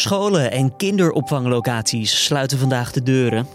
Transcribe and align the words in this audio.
Scholen 0.00 0.50
en 0.50 0.76
kinderopvanglocaties 0.76 2.24
sluiten 2.24 2.58
vandaag 2.58 2.92
de 2.92 3.02
deuren. 3.02 3.46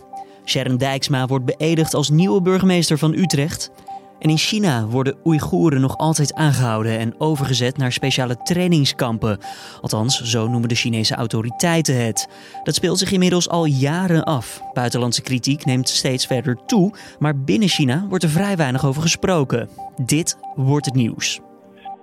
Sharon 0.43 0.77
Dijksma 0.77 1.25
wordt 1.25 1.45
beëdigd 1.45 1.93
als 1.93 2.09
nieuwe 2.09 2.41
burgemeester 2.41 2.97
van 2.97 3.13
Utrecht. 3.13 3.71
En 4.19 4.29
in 4.29 4.37
China 4.37 4.85
worden 4.85 5.17
Oeigoeren 5.23 5.81
nog 5.81 5.97
altijd 5.97 6.33
aangehouden 6.33 6.99
en 6.99 7.19
overgezet 7.19 7.77
naar 7.77 7.91
speciale 7.91 8.37
trainingskampen. 8.43 9.39
Althans, 9.81 10.21
zo 10.21 10.47
noemen 10.47 10.69
de 10.69 10.75
Chinese 10.75 11.15
autoriteiten 11.15 12.05
het. 12.05 12.27
Dat 12.63 12.75
speelt 12.75 12.99
zich 12.99 13.11
inmiddels 13.11 13.49
al 13.49 13.65
jaren 13.65 14.23
af. 14.23 14.61
Buitenlandse 14.73 15.21
kritiek 15.21 15.65
neemt 15.65 15.89
steeds 15.89 16.25
verder 16.25 16.57
toe, 16.65 16.93
maar 17.19 17.39
binnen 17.39 17.69
China 17.69 18.05
wordt 18.09 18.23
er 18.23 18.29
vrij 18.29 18.57
weinig 18.57 18.85
over 18.85 19.01
gesproken. 19.01 19.69
Dit 20.05 20.37
wordt 20.55 20.85
het 20.85 20.95
nieuws. 20.95 21.41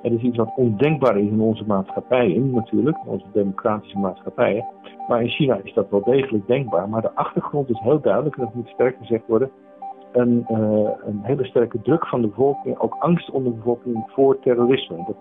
Het 0.02 0.12
is 0.12 0.22
iets 0.22 0.36
wat 0.36 0.52
ondenkbaar 0.56 1.18
is 1.18 1.30
in 1.30 1.40
onze 1.40 1.64
maatschappijen 1.66 2.50
natuurlijk, 2.50 3.06
onze 3.06 3.26
democratische 3.32 3.98
maatschappijen. 3.98 4.64
Maar 5.08 5.22
in 5.22 5.28
China 5.28 5.60
is 5.62 5.74
dat 5.74 5.90
wel 5.90 6.04
degelijk 6.04 6.46
denkbaar. 6.46 6.88
Maar 6.88 7.02
de 7.02 7.14
achtergrond 7.14 7.70
is 7.70 7.80
heel 7.80 8.00
duidelijk, 8.00 8.36
en 8.36 8.44
dat 8.44 8.54
moet 8.54 8.68
sterk 8.68 8.96
gezegd 8.98 9.26
worden. 9.26 9.50
Een, 10.12 10.46
uh, 10.50 10.90
een 11.04 11.20
hele 11.22 11.44
sterke 11.44 11.80
druk 11.82 12.06
van 12.06 12.20
de 12.20 12.26
bevolking, 12.26 12.78
ook 12.78 12.96
angst 12.98 13.30
onder 13.30 13.52
de 13.52 13.58
bevolking 13.58 14.04
voor 14.06 14.38
terrorisme. 14.38 14.96
Dat, 14.96 15.16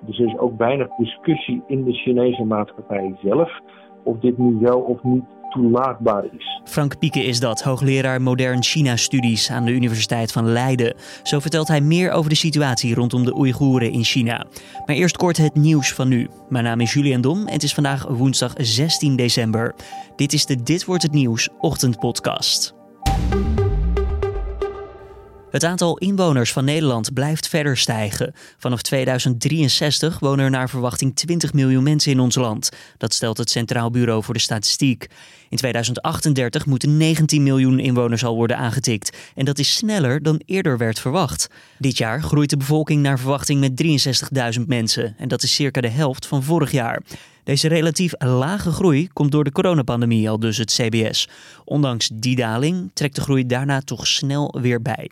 dus 0.00 0.18
er 0.18 0.26
is 0.26 0.38
ook 0.38 0.58
weinig 0.58 0.88
discussie 0.96 1.62
in 1.66 1.84
de 1.84 1.92
Chinese 1.92 2.44
maatschappij 2.44 3.14
zelf 3.22 3.60
of 4.02 4.18
dit 4.18 4.38
nu 4.38 4.58
wel 4.60 4.80
of 4.80 5.02
niet 5.02 5.24
toelaatbaar 5.56 6.24
is. 6.24 6.60
Frank 6.64 6.98
Pieke 6.98 7.24
is 7.24 7.40
dat, 7.40 7.62
hoogleraar 7.62 8.22
modern 8.22 8.62
China-studies 8.62 9.50
aan 9.50 9.64
de 9.64 9.70
Universiteit 9.70 10.32
van 10.32 10.52
Leiden. 10.52 10.94
Zo 11.22 11.40
vertelt 11.40 11.68
hij 11.68 11.80
meer 11.80 12.10
over 12.10 12.30
de 12.30 12.36
situatie 12.36 12.94
rondom 12.94 13.24
de 13.24 13.36
Oeigoeren 13.36 13.92
in 13.92 14.04
China. 14.04 14.46
Maar 14.86 14.96
eerst 14.96 15.16
kort 15.16 15.36
het 15.36 15.54
nieuws 15.54 15.92
van 15.92 16.08
nu. 16.08 16.28
Mijn 16.48 16.64
naam 16.64 16.80
is 16.80 16.92
Julian 16.92 17.20
Dom 17.20 17.46
en 17.46 17.52
het 17.52 17.62
is 17.62 17.74
vandaag 17.74 18.06
woensdag 18.08 18.52
16 18.56 19.16
december. 19.16 19.74
Dit 20.16 20.32
is 20.32 20.46
de 20.46 20.62
Dit 20.62 20.84
wordt 20.84 21.02
het 21.02 21.12
nieuws 21.12 21.48
ochtendpodcast. 21.58 22.74
Het 25.56 25.64
aantal 25.64 25.98
inwoners 25.98 26.52
van 26.52 26.64
Nederland 26.64 27.12
blijft 27.12 27.48
verder 27.48 27.76
stijgen. 27.76 28.34
Vanaf 28.58 28.82
2063 28.82 30.18
wonen 30.18 30.44
er 30.44 30.50
naar 30.50 30.68
verwachting 30.68 31.16
20 31.16 31.52
miljoen 31.52 31.82
mensen 31.82 32.12
in 32.12 32.20
ons 32.20 32.34
land. 32.34 32.70
Dat 32.98 33.14
stelt 33.14 33.38
het 33.38 33.50
Centraal 33.50 33.90
Bureau 33.90 34.22
voor 34.22 34.34
de 34.34 34.40
Statistiek. 34.40 35.06
In 35.48 35.56
2038 35.56 36.66
moeten 36.66 36.96
19 36.96 37.42
miljoen 37.42 37.78
inwoners 37.78 38.24
al 38.24 38.34
worden 38.34 38.56
aangetikt. 38.56 39.16
En 39.34 39.44
dat 39.44 39.58
is 39.58 39.76
sneller 39.76 40.22
dan 40.22 40.40
eerder 40.46 40.78
werd 40.78 40.98
verwacht. 40.98 41.48
Dit 41.78 41.98
jaar 41.98 42.22
groeit 42.22 42.50
de 42.50 42.56
bevolking 42.56 43.02
naar 43.02 43.18
verwachting 43.18 43.60
met 43.60 43.82
63.000 44.58 44.66
mensen. 44.66 45.14
En 45.18 45.28
dat 45.28 45.42
is 45.42 45.54
circa 45.54 45.80
de 45.80 45.90
helft 45.90 46.26
van 46.26 46.42
vorig 46.42 46.70
jaar. 46.70 47.02
Deze 47.44 47.68
relatief 47.68 48.12
lage 48.18 48.70
groei 48.70 49.08
komt 49.12 49.32
door 49.32 49.44
de 49.44 49.52
coronapandemie, 49.52 50.30
al 50.30 50.38
dus 50.38 50.56
het 50.56 50.72
CBS. 50.72 51.28
Ondanks 51.64 52.10
die 52.14 52.36
daling 52.36 52.90
trekt 52.94 53.14
de 53.14 53.20
groei 53.20 53.46
daarna 53.46 53.80
toch 53.80 54.06
snel 54.06 54.58
weer 54.60 54.82
bij. 54.82 55.10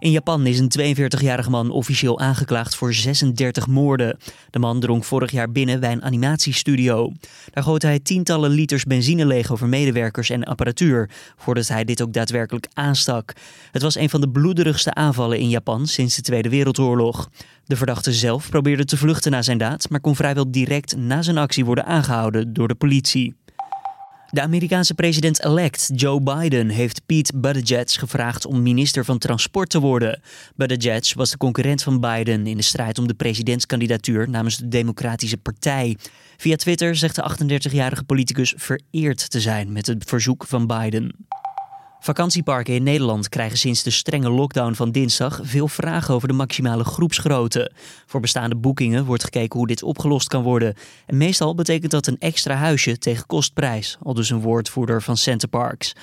In 0.00 0.10
Japan 0.10 0.46
is 0.46 0.58
een 0.58 0.96
42-jarige 0.96 1.50
man 1.50 1.70
officieel 1.70 2.20
aangeklaagd 2.20 2.74
voor 2.74 2.94
36 2.94 3.66
moorden. 3.66 4.18
De 4.50 4.58
man 4.58 4.80
drong 4.80 5.06
vorig 5.06 5.30
jaar 5.30 5.52
binnen 5.52 5.80
bij 5.80 5.92
een 5.92 6.02
animatiestudio. 6.02 7.12
Daar 7.50 7.64
goot 7.64 7.82
hij 7.82 7.98
tientallen 7.98 8.50
liters 8.50 8.84
benzine 8.84 9.26
leeg 9.26 9.52
over 9.52 9.68
medewerkers 9.68 10.30
en 10.30 10.44
apparatuur, 10.44 11.10
voordat 11.36 11.68
hij 11.68 11.84
dit 11.84 12.02
ook 12.02 12.12
daadwerkelijk 12.12 12.68
aanstak. 12.72 13.32
Het 13.70 13.82
was 13.82 13.96
een 13.96 14.10
van 14.10 14.20
de 14.20 14.30
bloederigste 14.30 14.94
aanvallen 14.94 15.38
in 15.38 15.48
Japan 15.48 15.86
sinds 15.86 16.16
de 16.16 16.22
Tweede 16.22 16.48
Wereldoorlog. 16.48 17.28
De 17.64 17.76
verdachte 17.76 18.12
zelf 18.12 18.48
probeerde 18.48 18.84
te 18.84 18.96
vluchten 18.96 19.30
na 19.30 19.42
zijn 19.42 19.58
daad, 19.58 19.90
maar 19.90 20.00
kon 20.00 20.16
vrijwel 20.16 20.50
direct 20.50 20.96
na 20.96 21.22
zijn 21.22 21.38
actie 21.38 21.64
worden 21.64 21.86
aangehouden 21.86 22.52
door 22.52 22.68
de 22.68 22.74
politie. 22.74 23.34
De 24.30 24.42
Amerikaanse 24.42 24.94
president-elect 24.94 25.90
Joe 25.94 26.20
Biden 26.20 26.68
heeft 26.68 27.06
Pete 27.06 27.38
Buttigieg 27.38 27.98
gevraagd 27.98 28.46
om 28.46 28.62
minister 28.62 29.04
van 29.04 29.18
Transport 29.18 29.70
te 29.70 29.80
worden. 29.80 30.20
Buttigieg 30.56 31.14
was 31.14 31.30
de 31.30 31.36
concurrent 31.36 31.82
van 31.82 32.00
Biden 32.00 32.46
in 32.46 32.56
de 32.56 32.62
strijd 32.62 32.98
om 32.98 33.06
de 33.06 33.14
presidentskandidatuur 33.14 34.28
namens 34.28 34.56
de 34.56 34.68
Democratische 34.68 35.36
Partij. 35.36 35.96
Via 36.36 36.56
Twitter 36.56 36.96
zegt 36.96 37.14
de 37.14 37.30
38-jarige 37.70 38.04
politicus 38.04 38.54
vereerd 38.56 39.30
te 39.30 39.40
zijn 39.40 39.72
met 39.72 39.86
het 39.86 40.04
verzoek 40.04 40.44
van 40.46 40.66
Biden. 40.66 41.14
Vakantieparken 42.02 42.74
in 42.74 42.82
Nederland 42.82 43.28
krijgen 43.28 43.58
sinds 43.58 43.82
de 43.82 43.90
strenge 43.90 44.30
lockdown 44.30 44.72
van 44.72 44.90
dinsdag 44.90 45.40
veel 45.42 45.68
vragen 45.68 46.14
over 46.14 46.28
de 46.28 46.34
maximale 46.34 46.84
groepsgrootte. 46.84 47.70
Voor 48.06 48.20
bestaande 48.20 48.56
boekingen 48.56 49.04
wordt 49.04 49.24
gekeken 49.24 49.58
hoe 49.58 49.66
dit 49.66 49.82
opgelost 49.82 50.28
kan 50.28 50.42
worden. 50.42 50.74
En 51.06 51.16
meestal 51.16 51.54
betekent 51.54 51.90
dat 51.90 52.06
een 52.06 52.18
extra 52.18 52.54
huisje 52.54 52.98
tegen 52.98 53.26
kostprijs, 53.26 53.98
al 54.02 54.14
dus 54.14 54.30
een 54.30 54.40
woordvoerder 54.40 55.02
van 55.02 55.16
Centerparks. 55.16 55.94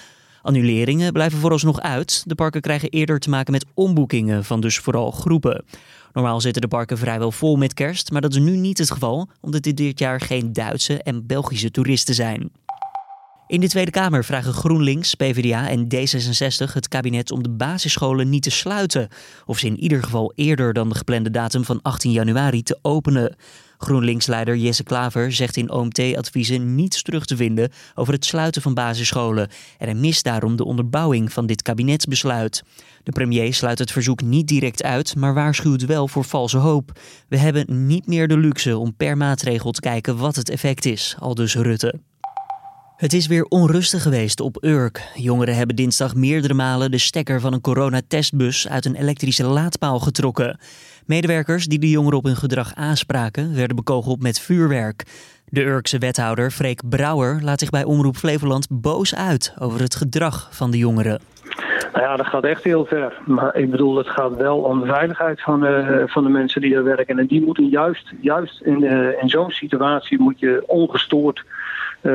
Annuleringen 0.41 1.13
blijven 1.13 1.39
vooralsnog 1.39 1.81
uit. 1.81 2.23
De 2.25 2.35
parken 2.35 2.61
krijgen 2.61 2.89
eerder 2.89 3.19
te 3.19 3.29
maken 3.29 3.51
met 3.51 3.65
omboekingen 3.73 4.45
van 4.45 4.61
dus 4.61 4.77
vooral 4.77 5.11
groepen. 5.11 5.65
Normaal 6.13 6.41
zitten 6.41 6.61
de 6.61 6.67
parken 6.67 6.97
vrijwel 6.97 7.31
vol 7.31 7.55
met 7.55 7.73
kerst, 7.73 8.11
maar 8.11 8.21
dat 8.21 8.33
is 8.33 8.39
nu 8.39 8.55
niet 8.55 8.77
het 8.77 8.91
geval, 8.91 9.29
omdat 9.41 9.63
dit 9.63 9.77
dit 9.77 9.99
jaar 9.99 10.21
geen 10.21 10.53
Duitse 10.53 11.03
en 11.03 11.25
Belgische 11.25 11.71
toeristen 11.71 12.15
zijn. 12.15 12.51
In 13.47 13.59
de 13.59 13.67
Tweede 13.67 13.91
Kamer 13.91 14.25
vragen 14.25 14.53
GroenLinks, 14.53 15.15
PvdA 15.15 15.69
en 15.69 15.87
D66 15.95 16.73
het 16.73 16.87
kabinet 16.87 17.31
om 17.31 17.43
de 17.43 17.49
basisscholen 17.49 18.29
niet 18.29 18.43
te 18.43 18.49
sluiten. 18.49 19.07
Of 19.45 19.59
ze 19.59 19.65
in 19.65 19.79
ieder 19.79 20.03
geval 20.03 20.31
eerder 20.35 20.73
dan 20.73 20.89
de 20.89 20.95
geplande 20.95 21.31
datum 21.31 21.63
van 21.63 21.81
18 21.81 22.11
januari 22.11 22.63
te 22.63 22.79
openen. 22.81 23.35
GroenLinks-leider 23.77 24.55
Jesse 24.55 24.83
Klaver 24.83 25.31
zegt 25.31 25.57
in 25.57 25.71
OMT-adviezen 25.71 26.75
niets 26.75 27.01
terug 27.01 27.25
te 27.25 27.35
vinden 27.35 27.71
over 27.95 28.13
het 28.13 28.25
sluiten 28.25 28.61
van 28.61 28.73
basisscholen. 28.73 29.49
En 29.77 29.99
mist 29.99 30.23
daarom 30.23 30.55
de 30.55 30.65
onderbouwing 30.65 31.33
van 31.33 31.45
dit 31.45 31.61
kabinetsbesluit. 31.61 32.63
De 33.03 33.11
premier 33.11 33.53
sluit 33.53 33.79
het 33.79 33.91
verzoek 33.91 34.21
niet 34.21 34.47
direct 34.47 34.83
uit, 34.83 35.15
maar 35.15 35.33
waarschuwt 35.33 35.85
wel 35.85 36.07
voor 36.07 36.23
valse 36.23 36.57
hoop. 36.57 36.99
We 37.27 37.37
hebben 37.37 37.87
niet 37.87 38.07
meer 38.07 38.27
de 38.27 38.37
luxe 38.37 38.77
om 38.77 38.95
per 38.95 39.17
maatregel 39.17 39.71
te 39.71 39.81
kijken 39.81 40.17
wat 40.17 40.35
het 40.35 40.49
effect 40.49 40.85
is, 40.85 41.15
aldus 41.19 41.55
Rutte. 41.55 41.99
Het 42.97 43.13
is 43.13 43.27
weer 43.27 43.43
onrustig 43.43 44.01
geweest 44.01 44.39
op 44.39 44.63
Urk. 44.63 45.01
Jongeren 45.15 45.55
hebben 45.55 45.75
dinsdag 45.75 46.15
meerdere 46.15 46.53
malen 46.53 46.91
de 46.91 46.97
stekker 46.97 47.39
van 47.39 47.53
een 47.53 47.61
coronatestbus 47.61 48.69
uit 48.69 48.85
een 48.85 48.95
elektrische 48.95 49.45
laadpaal 49.45 49.99
getrokken. 49.99 50.59
Medewerkers 51.05 51.65
die 51.65 51.79
de 51.79 51.89
jongeren 51.89 52.17
op 52.17 52.23
hun 52.23 52.35
gedrag 52.35 52.75
aanspraken, 52.75 53.55
werden 53.55 53.75
bekogeld 53.75 54.21
met 54.21 54.39
vuurwerk. 54.39 55.03
De 55.45 55.63
Urkse 55.63 55.97
wethouder 55.97 56.51
Freek 56.51 56.89
Brouwer 56.89 57.39
laat 57.43 57.59
zich 57.59 57.69
bij 57.69 57.83
Omroep 57.83 58.15
Flevoland 58.15 58.67
boos 58.71 59.15
uit 59.15 59.55
over 59.59 59.79
het 59.79 59.95
gedrag 59.95 60.49
van 60.51 60.71
de 60.71 60.77
jongeren. 60.77 61.21
Nou 61.93 62.03
ja, 62.03 62.15
dat 62.15 62.25
gaat 62.25 62.43
echt 62.43 62.63
heel 62.63 62.85
ver. 62.85 63.21
Maar 63.25 63.55
ik 63.55 63.71
bedoel, 63.71 63.97
het 63.97 64.09
gaat 64.09 64.35
wel 64.35 64.57
om 64.57 64.79
de 64.79 64.85
veiligheid 64.85 65.41
van 65.41 65.59
de, 65.59 66.03
van 66.07 66.23
de 66.23 66.29
mensen 66.29 66.61
die 66.61 66.75
er 66.75 66.83
werken. 66.83 67.19
En 67.19 67.27
die 67.27 67.41
moeten 67.41 67.67
juist, 67.67 68.13
juist 68.21 68.61
in, 68.61 68.83
eh, 68.83 69.21
in 69.21 69.29
zo'n 69.29 69.51
situatie 69.51 70.19
moet 70.19 70.39
je 70.39 70.63
ongestoord 70.67 71.43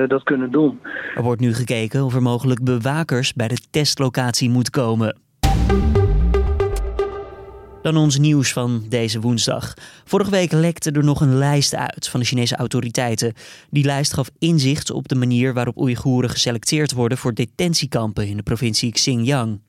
dat 0.08 0.22
kunnen 0.22 0.50
doen. 0.50 0.80
Er 1.14 1.22
wordt 1.22 1.40
nu 1.40 1.54
gekeken 1.54 2.04
of 2.04 2.14
er 2.14 2.22
mogelijk 2.22 2.64
bewakers 2.64 3.32
bij 3.32 3.48
de 3.48 3.58
testlocatie 3.70 4.50
moet 4.50 4.70
komen. 4.70 5.16
Dan 7.82 7.96
ons 7.96 8.18
nieuws 8.18 8.52
van 8.52 8.84
deze 8.88 9.20
woensdag. 9.20 9.74
Vorige 10.04 10.30
week 10.30 10.52
lekte 10.52 10.90
er 10.90 11.04
nog 11.04 11.20
een 11.20 11.36
lijst 11.36 11.74
uit 11.74 12.08
van 12.08 12.20
de 12.20 12.26
Chinese 12.26 12.56
autoriteiten. 12.56 13.32
Die 13.70 13.84
lijst 13.84 14.14
gaf 14.14 14.30
inzicht 14.38 14.90
op 14.90 15.08
de 15.08 15.14
manier 15.14 15.54
waarop 15.54 15.78
Oeigoeren 15.78 16.30
geselecteerd 16.30 16.92
worden 16.92 17.18
voor 17.18 17.34
detentiekampen 17.34 18.28
in 18.28 18.36
de 18.36 18.42
provincie 18.42 18.92
Xinjiang. 18.92 19.60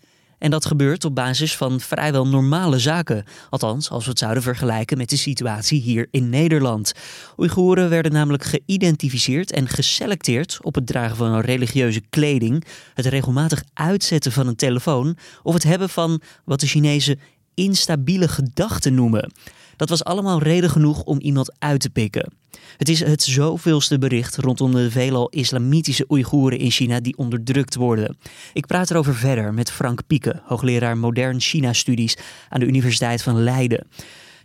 En 0.44 0.52
dat 0.52 0.66
gebeurt 0.66 1.06
op 1.06 1.16
basis 1.16 1.58
van 1.58 1.80
vrijwel 1.80 2.28
normale 2.28 2.80
zaken. 2.80 3.24
Althans, 3.50 3.90
als 3.90 4.04
we 4.04 4.10
het 4.10 4.20
zouden 4.20 4.44
vergelijken 4.44 4.98
met 4.98 5.10
de 5.10 5.18
situatie 5.18 5.82
hier 5.82 6.08
in 6.12 6.30
Nederland. 6.30 6.94
Oeigoeren 7.38 7.90
werden 7.90 8.12
namelijk 8.12 8.44
geïdentificeerd 8.44 9.52
en 9.52 9.68
geselecteerd 9.68 10.60
op 10.62 10.76
het 10.76 10.88
dragen 10.88 11.16
van 11.16 11.40
religieuze 11.40 12.02
kleding, 12.10 12.66
het 12.94 13.06
regelmatig 13.06 13.64
uitzetten 13.74 14.32
van 14.32 14.48
een 14.48 14.56
telefoon 14.56 15.18
of 15.44 15.54
het 15.54 15.64
hebben 15.64 15.90
van 15.90 16.22
wat 16.46 16.60
de 16.60 16.68
Chinezen 16.68 17.20
instabiele 17.54 18.28
gedachten 18.28 18.94
noemen. 18.94 19.32
Dat 19.76 19.90
was 19.90 20.04
allemaal 20.04 20.42
reden 20.42 20.70
genoeg 20.70 21.04
om 21.04 21.20
iemand 21.20 21.54
uit 21.60 21.82
te 21.82 21.90
pikken. 21.90 22.34
Het 22.78 22.90
is 22.90 23.00
het 23.00 23.24
zoveelste 23.24 23.98
bericht 23.98 24.36
rondom 24.36 24.72
de 24.72 24.92
veelal 24.92 25.30
islamitische 25.30 26.06
Oeigoeren 26.10 26.60
in 26.60 26.72
China 26.72 27.00
die 27.00 27.18
onderdrukt 27.18 27.76
worden. 27.76 28.18
Ik 28.54 28.66
praat 28.66 28.92
erover 28.92 29.16
verder 29.16 29.54
met 29.54 29.72
Frank 29.72 30.08
Pieke, 30.08 30.42
hoogleraar 30.44 30.98
modern 30.98 31.40
China-studies 31.40 32.18
aan 32.50 32.60
de 32.60 32.66
Universiteit 32.66 33.24
van 33.24 33.44
Leiden. 33.44 33.88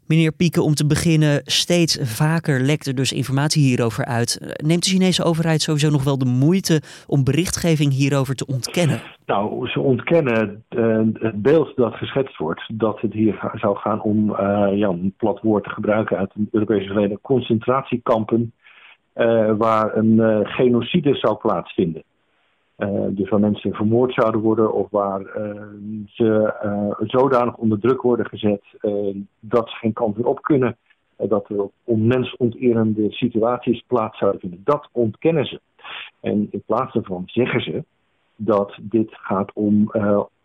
Meneer 0.08 0.32
Pieke, 0.32 0.62
om 0.62 0.74
te 0.74 0.86
beginnen, 0.86 1.40
steeds 1.44 1.98
vaker 2.02 2.60
lekt 2.60 2.86
er 2.86 2.94
dus 2.94 3.12
informatie 3.12 3.62
hierover 3.62 4.04
uit. 4.04 4.54
Neemt 4.64 4.84
de 4.84 4.90
Chinese 4.90 5.24
overheid 5.24 5.62
sowieso 5.62 5.90
nog 5.90 6.04
wel 6.04 6.18
de 6.18 6.24
moeite 6.24 6.82
om 7.06 7.24
berichtgeving 7.24 7.92
hierover 7.92 8.34
te 8.34 8.46
ontkennen? 8.46 9.00
Nou, 9.26 9.68
ze 9.68 9.80
ontkennen 9.80 10.64
uh, 10.70 10.98
het 11.12 11.42
beeld 11.42 11.76
dat 11.76 11.94
geschetst 11.94 12.36
wordt, 12.36 12.62
dat 12.72 13.00
het 13.00 13.12
hier 13.12 13.50
zou 13.54 13.76
gaan 13.76 14.02
om, 14.02 14.30
uh, 14.30 14.36
ja, 14.72 14.88
een 14.88 15.14
plat 15.16 15.40
woord 15.42 15.64
te 15.64 15.70
gebruiken 15.70 16.18
uit 16.18 16.30
de 16.34 16.46
Europese 16.50 16.86
verleden, 16.86 17.20
concentratiekampen 17.20 18.52
waar 19.56 19.96
een 19.96 20.46
genocide 20.46 21.14
zou 21.14 21.36
plaatsvinden. 21.36 22.02
Dus 23.10 23.28
waar 23.28 23.40
mensen 23.40 23.74
vermoord 23.74 24.14
zouden 24.14 24.40
worden 24.40 24.72
of 24.72 24.90
waar 24.90 25.22
ze 26.06 26.54
zodanig 26.98 27.56
onder 27.56 27.78
druk 27.78 28.02
worden 28.02 28.26
gezet 28.26 28.62
dat 29.40 29.68
ze 29.68 29.76
geen 29.76 29.92
kant 29.92 30.16
weer 30.16 30.26
op 30.26 30.42
kunnen. 30.42 30.76
dat 31.16 31.48
er 31.50 31.68
onmensonterende 31.84 33.10
situaties 33.12 33.84
plaats 33.86 34.18
zouden 34.18 34.40
vinden. 34.40 34.60
Dat 34.64 34.88
ontkennen 34.92 35.44
ze. 35.44 35.60
En 36.20 36.48
in 36.50 36.62
plaats 36.66 36.92
daarvan 36.92 37.22
zeggen 37.26 37.60
ze 37.60 37.84
dat 38.36 38.78
dit 38.82 39.08
gaat 39.10 39.52
om 39.54 39.92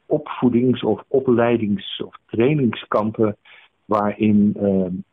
opvoedings- 0.05 0.83
of 0.83 1.03
opleidings- 1.07 2.01
of 2.05 2.15
trainingskampen 2.25 3.35
waarin 3.85 4.57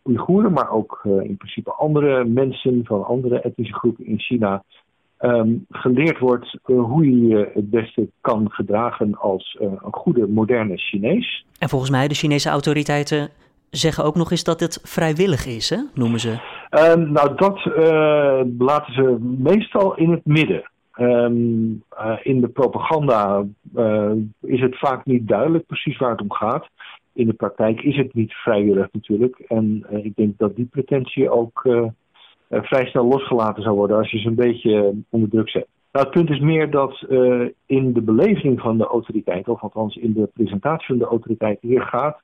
Oeigoeren, 0.04 0.52
maar 0.52 0.70
ook 0.70 1.00
in 1.04 1.36
principe 1.36 1.72
andere 1.72 2.24
mensen 2.24 2.84
van 2.84 3.04
andere 3.04 3.40
etnische 3.40 3.74
groepen 3.74 4.06
in 4.06 4.18
China 4.18 4.62
um, 5.20 5.66
geleerd 5.70 6.18
wordt 6.18 6.58
uh, 6.66 6.82
hoe 6.82 7.10
je 7.10 7.26
je 7.26 7.50
het 7.54 7.70
beste 7.70 8.08
kan 8.20 8.50
gedragen 8.50 9.18
als 9.18 9.56
een 9.60 9.92
goede 9.92 10.26
moderne 10.26 10.76
Chinees. 10.76 11.44
En 11.58 11.68
volgens 11.68 11.90
mij 11.90 12.08
de 12.08 12.14
Chinese 12.14 12.48
autoriteiten 12.48 13.28
zeggen 13.70 14.04
ook 14.04 14.14
nog 14.14 14.30
eens 14.30 14.44
dat 14.44 14.60
het 14.60 14.80
vrijwillig 14.82 15.46
is, 15.46 15.70
hè? 15.70 15.78
noemen 15.94 16.20
ze. 16.20 16.38
Um, 16.70 17.12
nou, 17.12 17.34
dat 17.36 17.64
laten 18.58 18.92
ze 18.92 19.16
meestal 19.38 19.96
in 19.96 20.10
het 20.10 20.24
midden. 20.24 20.70
Um, 21.00 21.82
uh, 22.00 22.16
in 22.22 22.40
de 22.40 22.48
propaganda 22.48 23.44
uh, 23.76 24.12
is 24.40 24.60
het 24.60 24.78
vaak 24.78 25.04
niet 25.04 25.28
duidelijk 25.28 25.66
precies 25.66 25.96
waar 25.96 26.10
het 26.10 26.20
om 26.20 26.32
gaat. 26.32 26.68
In 27.12 27.26
de 27.26 27.32
praktijk 27.32 27.82
is 27.82 27.96
het 27.96 28.14
niet 28.14 28.32
vrijwillig 28.32 28.88
natuurlijk. 28.92 29.38
En 29.38 29.86
uh, 29.92 30.04
ik 30.04 30.16
denk 30.16 30.38
dat 30.38 30.56
die 30.56 30.64
pretentie 30.64 31.30
ook 31.30 31.68
vrij 32.50 32.86
snel 32.86 33.04
losgelaten 33.04 33.62
zou 33.62 33.76
worden 33.76 33.96
als 33.96 34.10
je 34.10 34.18
ze 34.18 34.28
een 34.28 34.34
beetje 34.34 34.94
onder 35.08 35.28
druk 35.28 35.48
zet. 35.48 35.66
Nou, 35.92 36.06
het 36.06 36.14
punt 36.14 36.30
is 36.30 36.40
meer 36.40 36.70
dat 36.70 37.04
in 37.66 37.92
de 37.92 38.02
beleving 38.02 38.60
van 38.60 38.78
de 38.78 38.84
autoriteiten, 38.84 39.52
of 39.52 39.60
althans 39.60 39.96
in 39.96 40.12
de 40.12 40.28
presentatie 40.34 40.86
van 40.86 40.98
de 40.98 41.04
autoriteiten, 41.04 41.68
hier 41.68 41.82
gaat, 41.82 42.20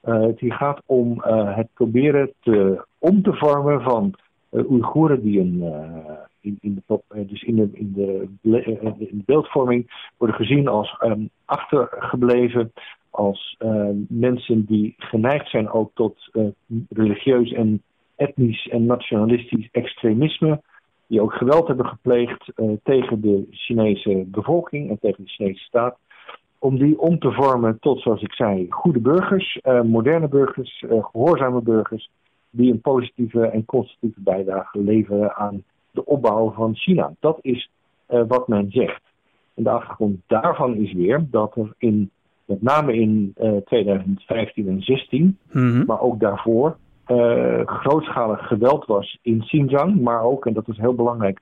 het 0.00 0.40
hier 0.40 0.52
gaat 0.52 0.82
om 0.86 1.22
het 1.24 1.68
proberen 1.74 2.32
te, 2.40 2.84
om 2.98 3.22
te 3.22 3.34
vormen 3.34 3.82
van 3.82 4.14
Oeigoeren 4.50 5.22
die 5.22 5.40
een 5.40 5.62
in, 6.40 6.58
in, 6.60 6.82
de, 6.86 7.00
eh, 7.08 7.28
dus 7.28 7.42
in, 7.42 7.56
de, 7.56 7.68
in, 7.72 7.92
de, 7.92 8.62
eh, 8.62 8.86
in 8.98 9.16
de 9.18 9.22
beeldvorming 9.26 10.10
worden 10.16 10.36
gezien 10.36 10.68
als 10.68 10.96
um, 11.04 11.30
achtergebleven, 11.44 12.72
als 13.10 13.56
um, 13.58 14.06
mensen 14.08 14.64
die 14.64 14.94
geneigd 14.98 15.50
zijn 15.50 15.70
ook 15.70 15.90
tot 15.94 16.30
religieus 16.88 17.52
en 17.52 17.82
etnisch 18.20 18.68
en 18.68 18.86
nationalistisch 18.86 19.68
extremisme, 19.72 20.60
die 21.06 21.20
ook 21.20 21.32
geweld 21.32 21.66
hebben 21.66 21.86
gepleegd 21.86 22.52
uh, 22.56 22.70
tegen 22.82 23.20
de 23.20 23.46
Chinese 23.50 24.24
bevolking 24.26 24.90
en 24.90 24.98
tegen 25.00 25.24
de 25.24 25.30
Chinese 25.30 25.64
staat, 25.64 25.98
om 26.58 26.78
die 26.78 27.00
om 27.00 27.18
te 27.18 27.32
vormen 27.32 27.78
tot, 27.80 28.00
zoals 28.00 28.22
ik 28.22 28.32
zei, 28.32 28.66
goede 28.70 29.00
burgers, 29.00 29.58
uh, 29.62 29.82
moderne 29.82 30.28
burgers, 30.28 30.84
gehoorzame 30.88 31.62
burgers, 31.62 32.10
die 32.50 32.72
een 32.72 32.80
positieve 32.80 33.46
en 33.46 33.64
constructieve 33.64 34.20
bijdrage 34.20 34.80
leveren 34.82 35.36
aan 35.36 35.64
de 35.90 36.04
opbouw 36.04 36.52
van 36.52 36.74
China. 36.76 37.12
Dat 37.20 37.38
is 37.40 37.70
wat 38.06 38.48
men 38.48 38.70
zegt. 38.70 39.02
En 39.54 39.62
de 39.62 39.70
achtergrond 39.70 40.20
daarvan 40.26 40.74
is 40.74 40.92
weer 40.92 41.26
dat 41.30 41.56
er 41.56 41.74
in, 41.78 42.10
met 42.44 42.62
name 42.62 42.94
in 42.94 43.34
uh, 43.38 43.56
2015 43.56 44.68
en 44.68 44.80
2016, 44.80 45.38
mm 45.52 45.72
-hmm. 45.72 45.84
maar 45.86 46.00
ook 46.00 46.20
daarvoor, 46.20 46.76
uh, 47.10 47.66
grootschalig 47.66 48.46
geweld 48.46 48.86
was 48.86 49.18
in 49.22 49.40
Xinjiang, 49.40 50.00
maar 50.00 50.22
ook, 50.22 50.46
en 50.46 50.52
dat 50.52 50.68
is 50.68 50.76
heel 50.76 50.94
belangrijk, 50.94 51.40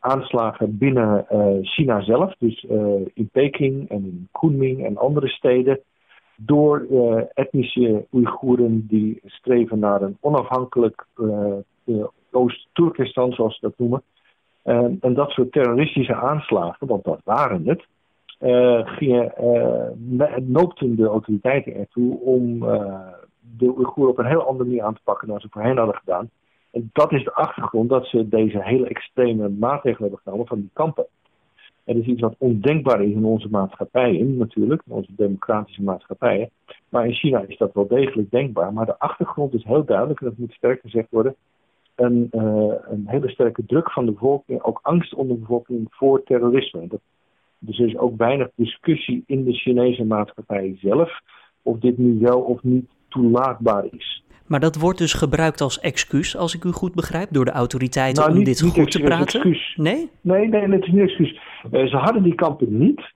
aanslagen 0.00 0.78
binnen 0.78 1.26
uh, 1.32 1.46
China 1.62 2.00
zelf, 2.00 2.34
dus 2.38 2.66
in 3.14 3.28
Peking 3.32 3.88
en 3.88 4.04
in 4.04 4.28
Kunming 4.32 4.84
en 4.84 4.96
andere 4.96 5.28
steden, 5.28 5.80
door 6.36 6.86
etnische 7.34 8.06
Oeigoeren 8.12 8.86
die 8.88 9.20
streven 9.24 9.78
naar 9.78 10.02
een 10.02 10.16
onafhankelijk 10.20 11.06
Oost-Turkestan, 12.30 13.32
zoals 13.32 13.54
ze 13.54 13.60
dat 13.60 13.78
noemen. 13.78 14.02
En 15.00 15.14
dat 15.14 15.30
soort 15.30 15.52
terroristische 15.52 16.14
aanslagen, 16.14 16.86
want 16.86 17.04
dat 17.04 17.20
waren 17.24 17.66
het, 17.66 17.84
noopten 20.46 20.96
de 20.96 21.06
autoriteiten 21.06 21.74
ertoe 21.74 22.20
om 22.20 22.66
de 23.56 23.76
Oeigoeren 23.76 24.12
op 24.12 24.18
een 24.18 24.26
heel 24.26 24.46
andere 24.46 24.68
manier 24.68 24.82
aan 24.82 24.94
te 24.94 25.00
pakken 25.04 25.28
dan 25.28 25.40
ze 25.40 25.48
voorheen 25.50 25.76
hadden 25.76 25.96
gedaan. 25.96 26.30
En 26.70 26.90
dat 26.92 27.12
is 27.12 27.24
de 27.24 27.34
achtergrond 27.34 27.88
dat 27.88 28.06
ze 28.06 28.28
deze 28.28 28.62
hele 28.62 28.88
extreme 28.88 29.48
maatregelen 29.48 30.02
hebben 30.02 30.20
genomen 30.24 30.46
van 30.46 30.60
die 30.60 30.70
kampen. 30.72 31.06
Het 31.84 31.96
is 31.96 32.06
iets 32.06 32.20
wat 32.20 32.34
ondenkbaar 32.38 33.02
is 33.02 33.12
in 33.12 33.24
onze 33.24 33.48
maatschappijen, 33.50 34.36
natuurlijk, 34.36 34.82
onze 34.86 35.12
democratische 35.16 35.82
maatschappijen. 35.82 36.50
Maar 36.88 37.06
in 37.06 37.14
China 37.14 37.44
is 37.46 37.56
dat 37.56 37.74
wel 37.74 37.86
degelijk 37.86 38.30
denkbaar. 38.30 38.72
Maar 38.72 38.86
de 38.86 38.98
achtergrond 38.98 39.54
is 39.54 39.64
heel 39.64 39.84
duidelijk, 39.84 40.20
en 40.20 40.26
dat 40.26 40.38
moet 40.38 40.52
sterk 40.52 40.80
gezegd 40.80 41.10
worden 41.10 41.36
een, 41.94 42.28
uh, 42.32 42.74
een 42.88 43.04
hele 43.06 43.28
sterke 43.28 43.64
druk 43.66 43.90
van 43.90 44.06
de 44.06 44.12
bevolking, 44.12 44.62
ook 44.62 44.80
angst 44.82 45.14
onder 45.14 45.34
de 45.34 45.40
bevolking 45.40 45.86
voor 45.90 46.22
terrorisme. 46.22 46.86
Dat, 46.86 47.00
dus 47.58 47.78
er 47.78 47.86
is 47.86 47.96
ook 47.96 48.16
weinig 48.16 48.48
discussie 48.54 49.22
in 49.26 49.44
de 49.44 49.52
Chinese 49.52 50.04
maatschappij 50.04 50.76
zelf 50.80 51.20
of 51.62 51.78
dit 51.78 51.98
nu 51.98 52.18
wel 52.18 52.40
of 52.40 52.62
niet 52.62 52.90
toelaatbaar 53.08 53.84
is. 53.90 54.22
Maar 54.46 54.60
dat 54.60 54.76
wordt 54.76 54.98
dus 54.98 55.12
gebruikt 55.12 55.60
als 55.60 55.80
excuus, 55.80 56.36
als 56.36 56.54
ik 56.54 56.64
u 56.64 56.70
goed 56.70 56.94
begrijp, 56.94 57.28
door 57.30 57.44
de 57.44 57.50
autoriteiten 57.50 58.22
nou, 58.22 58.38
om 58.38 58.44
dit 58.44 58.62
niet 58.62 58.72
goed 58.72 58.90
te 58.90 59.00
praten? 59.00 59.40
Excuus. 59.40 59.74
Nee? 59.76 60.10
Nee, 60.20 60.48
nee, 60.48 60.68
het 60.68 60.84
is 60.84 60.92
niet 60.92 61.02
excuus. 61.02 61.40
Uh, 61.72 61.86
ze 61.86 61.96
hadden 61.96 62.22
die 62.22 62.34
kampen 62.34 62.78
niet. 62.78 63.12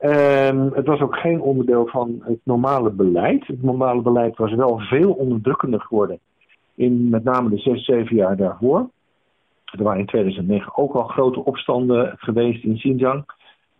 Uh, 0.00 0.72
het 0.72 0.86
was 0.86 1.00
ook 1.00 1.16
geen 1.16 1.40
onderdeel 1.40 1.86
van 1.86 2.22
het 2.24 2.38
normale 2.42 2.90
beleid. 2.90 3.46
Het 3.46 3.62
normale 3.62 4.02
beleid 4.02 4.36
was 4.36 4.54
wel 4.54 4.78
veel 4.78 5.12
onderdrukkender 5.12 5.80
geworden 5.80 6.18
in 6.74 7.08
met 7.08 7.24
name 7.24 7.50
de 7.50 7.58
zes, 7.58 7.84
zeven 7.84 8.16
jaar 8.16 8.36
daarvoor. 8.36 8.90
Er 9.64 9.82
waren 9.82 10.00
in 10.00 10.06
2009 10.06 10.76
ook 10.76 10.94
al 10.94 11.02
grote 11.02 11.44
opstanden 11.44 12.14
geweest 12.16 12.64
in 12.64 12.76
Xinjiang. 12.76 13.24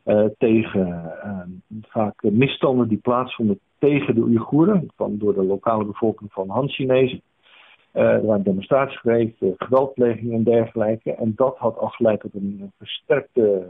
Uh, 0.04 0.24
tegen 0.38 1.12
uh, 1.24 1.80
vaak 1.88 2.22
misstanden 2.22 2.88
die 2.88 2.98
plaatsvonden 2.98 3.58
tegen 3.84 4.14
de 4.14 4.20
Oeigoeren, 4.20 4.90
van, 4.96 5.18
door 5.18 5.34
de 5.34 5.44
lokale 5.44 5.84
bevolking 5.84 6.32
van 6.32 6.48
Han-Chinezen. 6.48 7.22
Uh, 7.94 8.02
er 8.02 8.26
waren 8.26 8.44
demonstraties 8.44 9.00
geweest, 9.00 9.34
geweldplegingen 9.56 10.34
en 10.34 10.44
dergelijke. 10.44 11.14
En 11.14 11.32
dat 11.36 11.56
had 11.56 11.78
afgeleid 11.78 12.20
tot 12.20 12.34
een 12.34 12.72
versterkte 12.78 13.66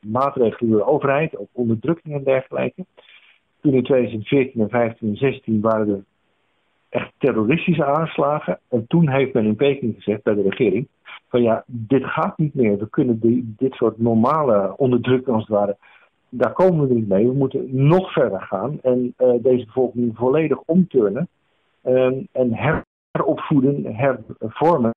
maatregelen 0.00 0.70
door 0.70 0.78
de 0.80 0.86
overheid, 0.86 1.36
ook 1.36 1.48
onderdrukking 1.52 2.14
en 2.14 2.24
dergelijke. 2.24 2.84
Toen 3.60 3.74
in 3.74 3.82
2014 3.82 4.60
en 4.60 4.68
2015 4.68 5.08
en 5.08 5.14
2016 5.14 5.60
waren 5.60 5.88
er 5.88 6.04
echt 6.88 7.12
terroristische 7.18 7.84
aanslagen. 7.84 8.58
En 8.68 8.86
toen 8.86 9.08
heeft 9.08 9.32
men 9.32 9.44
in 9.44 9.56
Peking 9.56 9.94
gezegd 9.94 10.22
bij 10.22 10.34
de 10.34 10.42
regering: 10.42 10.88
van 11.28 11.42
ja, 11.42 11.64
dit 11.66 12.04
gaat 12.04 12.38
niet 12.38 12.54
meer. 12.54 12.78
We 12.78 12.88
kunnen 12.88 13.18
dit 13.58 13.72
soort 13.72 13.98
normale 13.98 14.76
onderdrukking 14.76 15.36
als 15.36 15.46
het 15.46 15.56
ware. 15.56 15.76
Daar 16.34 16.52
komen 16.52 16.88
we 16.88 16.94
niet 16.94 17.08
mee. 17.08 17.26
We 17.26 17.34
moeten 17.34 17.86
nog 17.86 18.12
verder 18.12 18.40
gaan 18.40 18.78
en 18.82 19.14
uh, 19.18 19.34
deze 19.42 19.64
bevolking 19.64 20.16
volledig 20.16 20.60
omturnen. 20.66 21.28
Um, 21.84 22.28
en 22.32 22.50
heropvoeden, 23.10 23.94
hervormen, 23.94 24.90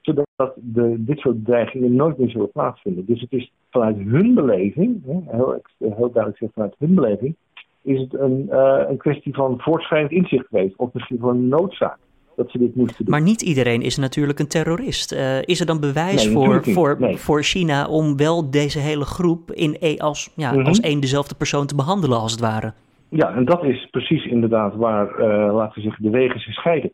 zodat 0.00 0.54
de, 0.54 1.04
dit 1.04 1.18
soort 1.18 1.44
dreigingen 1.44 1.94
nooit 1.94 2.18
meer 2.18 2.30
zullen 2.30 2.50
plaatsvinden. 2.50 3.04
Dus 3.04 3.20
het 3.20 3.32
is 3.32 3.52
vanuit 3.70 3.96
hun 3.96 4.34
beleving, 4.34 5.04
heel, 5.04 5.60
duidelijk 5.78 6.36
gezegd 6.36 6.52
vanuit 6.52 6.74
hun 6.78 6.94
beleving, 6.94 7.36
is 7.82 8.00
het 8.00 8.14
een, 8.14 8.46
een 8.90 8.96
kwestie 8.96 9.34
van 9.34 9.60
voortschrijdend 9.60 10.12
inzicht 10.12 10.46
geweest. 10.46 10.76
Of 10.76 10.92
misschien 10.92 11.18
van 11.18 11.28
een 11.28 11.48
noodzaak 11.48 11.98
dat 12.36 12.50
ze 12.50 12.58
dit 12.58 12.74
moesten 12.74 13.04
doen. 13.04 13.14
Maar 13.14 13.22
niet 13.22 13.42
iedereen 13.42 13.82
is 13.82 13.96
natuurlijk 13.96 14.38
een 14.38 14.48
terrorist. 14.48 15.12
Uh, 15.12 15.42
is 15.42 15.60
er 15.60 15.66
dan 15.66 15.80
bewijs 15.80 16.24
nee, 16.24 16.34
voor, 16.34 16.64
voor, 16.64 16.96
nee. 16.98 17.16
voor 17.16 17.42
China 17.42 17.86
om 17.88 18.16
wel 18.16 18.50
deze 18.50 18.78
hele 18.78 19.04
groep 19.04 19.52
in 19.52 19.76
e 19.80 19.96
als, 19.96 20.32
ja, 20.36 20.50
mm 20.50 20.58
-hmm. 20.58 20.66
als 20.66 20.80
één 20.80 21.00
dezelfde 21.00 21.34
persoon 21.34 21.66
te 21.66 21.74
behandelen, 21.74 22.18
als 22.18 22.32
het 22.32 22.40
ware? 22.40 22.72
Ja, 23.08 23.34
en 23.34 23.44
dat 23.44 23.64
is 23.64 23.88
precies 23.90 24.24
inderdaad 24.24 24.74
waar, 24.74 25.08
uh, 25.20 25.54
laten 25.54 25.74
we 25.74 25.80
zeggen, 25.80 26.02
de 26.02 26.10
wegen 26.10 26.40
zich 26.40 26.54
scheiden. 26.54 26.92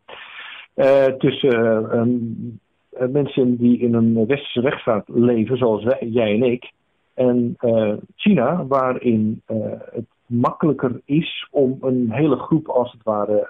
tussen 1.19 1.55
um, 1.99 2.61
mensen 3.13 3.57
die 3.57 3.79
in 3.79 3.95
een 3.95 4.27
westerse 4.27 4.61
rechtsstaat 4.61 5.05
leven, 5.07 5.57
zoals 5.57 5.85
wij, 5.85 6.09
jij 6.11 6.35
en 6.35 6.43
ik, 6.43 6.73
en 7.15 7.57
China, 8.17 8.67
waarin 8.67 9.43
het 9.93 10.07
makkelijker 10.27 11.01
is 11.05 11.49
om 11.51 11.77
een 11.81 12.11
hele 12.11 12.37
groep 12.37 12.69
als 12.69 12.93
het 12.93 13.03
ware 13.03 13.47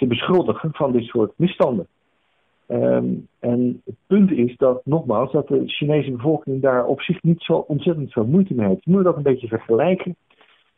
te 0.00 0.06
beschuldigen 0.06 0.70
van 0.72 0.92
dit 0.92 1.04
soort 1.04 1.32
misstanden. 1.36 1.86
Um, 2.68 3.26
en 3.38 3.82
het 3.84 3.94
punt 4.06 4.30
is 4.30 4.56
dat, 4.56 4.80
nogmaals, 4.84 5.32
dat 5.32 5.48
de 5.48 5.62
Chinese 5.66 6.10
bevolking 6.10 6.62
daar 6.62 6.84
op 6.84 7.00
zich 7.00 7.22
niet 7.22 7.42
zo 7.42 7.52
ontzettend 7.52 8.12
veel 8.12 8.26
moeite 8.26 8.54
mee 8.54 8.68
heeft. 8.68 8.84
Je 8.84 8.90
moet 8.90 9.04
dat 9.04 9.16
een 9.16 9.22
beetje 9.22 9.48
vergelijken 9.48 10.16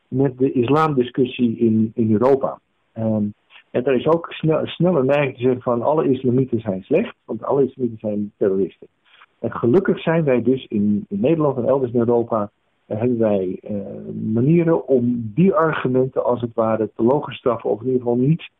met 0.08 0.38
de 0.38 0.52
islamdiscussie 0.52 1.56
in, 1.58 1.92
in 1.94 2.12
Europa. 2.12 2.58
Um, 2.98 3.34
en 3.70 3.84
er 3.84 3.94
is 3.94 4.06
ook 4.06 4.32
snel, 4.32 4.66
sneller 4.66 5.04
neiging 5.04 5.36
te 5.36 5.42
zeggen 5.42 5.62
van 5.62 5.82
alle 5.82 6.08
islamieten 6.08 6.60
zijn 6.60 6.82
slecht, 6.82 7.14
want 7.24 7.44
alle 7.44 7.64
islamieten 7.64 7.98
zijn 7.98 8.32
terroristen. 8.36 8.86
En 9.38 9.50
gelukkig 9.52 10.00
zijn 10.00 10.24
wij 10.24 10.42
dus 10.42 10.66
in, 10.66 11.06
Nederland 11.08 11.56
en 11.56 11.64
elders 11.64 11.92
in 11.92 11.98
Europa 11.98 12.50
hebben 12.86 13.18
wij 13.18 13.60
uh, 13.70 13.76
manieren 14.32 14.86
om 14.88 15.32
die 15.34 15.54
argumenten 15.54 16.24
als 16.24 16.40
het 16.40 16.54
ware 16.54 16.90
te 16.96 17.02
logenstraffen 17.02 17.70
of 17.70 17.80
in 17.80 17.86
ieder 17.86 18.00
geval 18.00 18.16
niet 18.16 18.50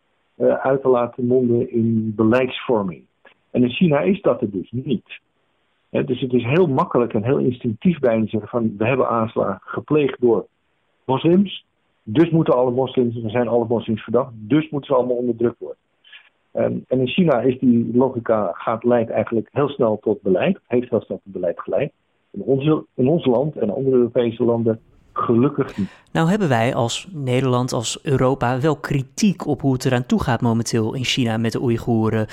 uit 0.43 0.83
te 0.83 0.89
laten 0.89 1.27
monden 1.27 1.71
in 1.71 2.13
beleidsvorming. 2.17 3.05
En 3.51 3.63
in 3.63 3.71
China 3.71 4.01
is 4.01 4.21
dat 4.21 4.41
er 4.41 4.51
dus 4.51 4.71
niet. 4.71 5.21
Dus 5.91 6.21
het 6.21 6.33
is 6.33 6.45
heel 6.45 6.67
makkelijk 6.67 7.15
en 7.15 7.25
heel 7.25 7.39
instinctief 7.39 7.99
bijna 7.99 8.27
zeggen 8.27 8.49
van 8.49 8.75
we 8.79 8.87
hebben 8.87 9.09
aanslagen 9.09 9.61
gepleegd 9.65 10.21
door 10.21 10.47
moslims. 11.05 11.65
Dus 12.03 12.31
moeten 12.31 12.55
alle 12.55 12.71
moslims, 12.71 13.25
er 13.25 13.31
zijn 13.31 13.49
alle 13.49 13.67
moslims 13.69 14.03
verdacht, 14.03 14.33
dus 14.35 14.71
moeten 14.71 14.91
ze 14.91 14.97
allemaal 14.97 15.17
onderdrukt 15.17 15.59
worden. 15.59 15.79
Um, 16.55 16.85
en 16.89 17.01
in 17.01 17.09
China 17.09 17.41
is 17.41 17.59
die 17.59 17.97
logica 17.97 18.51
gaat, 18.53 18.85
leidt 18.85 19.11
eigenlijk 19.11 19.49
heel 19.53 19.69
snel 19.69 19.99
tot 20.01 20.23
beleid, 20.23 20.61
heeft 20.67 20.91
heel 20.91 21.01
snel 21.01 21.21
tot 21.25 21.33
beleid 21.33 21.61
geleid. 21.61 21.93
In, 22.31 22.87
in 22.95 23.09
ons 23.09 23.25
land 23.25 23.57
en 23.57 23.71
andere 23.71 23.97
Europese 23.97 24.45
landen 24.45 24.81
gelukkig 25.13 25.77
niet. 25.77 25.89
Nou 26.13 26.29
hebben 26.29 26.49
wij 26.49 26.75
als 26.75 27.09
Nederland, 27.13 27.73
als 27.73 27.99
Europa 28.03 28.61
wel 28.61 28.77
kritiek 28.77 29.47
op 29.47 29.61
hoe 29.61 29.73
het 29.73 29.85
eraan 29.85 30.07
toe 30.07 30.23
gaat 30.23 30.41
momenteel 30.41 30.95
in 30.95 31.05
China 31.05 31.37
met 31.37 31.53
de 31.53 31.63
Oeigoeren. 31.63 32.27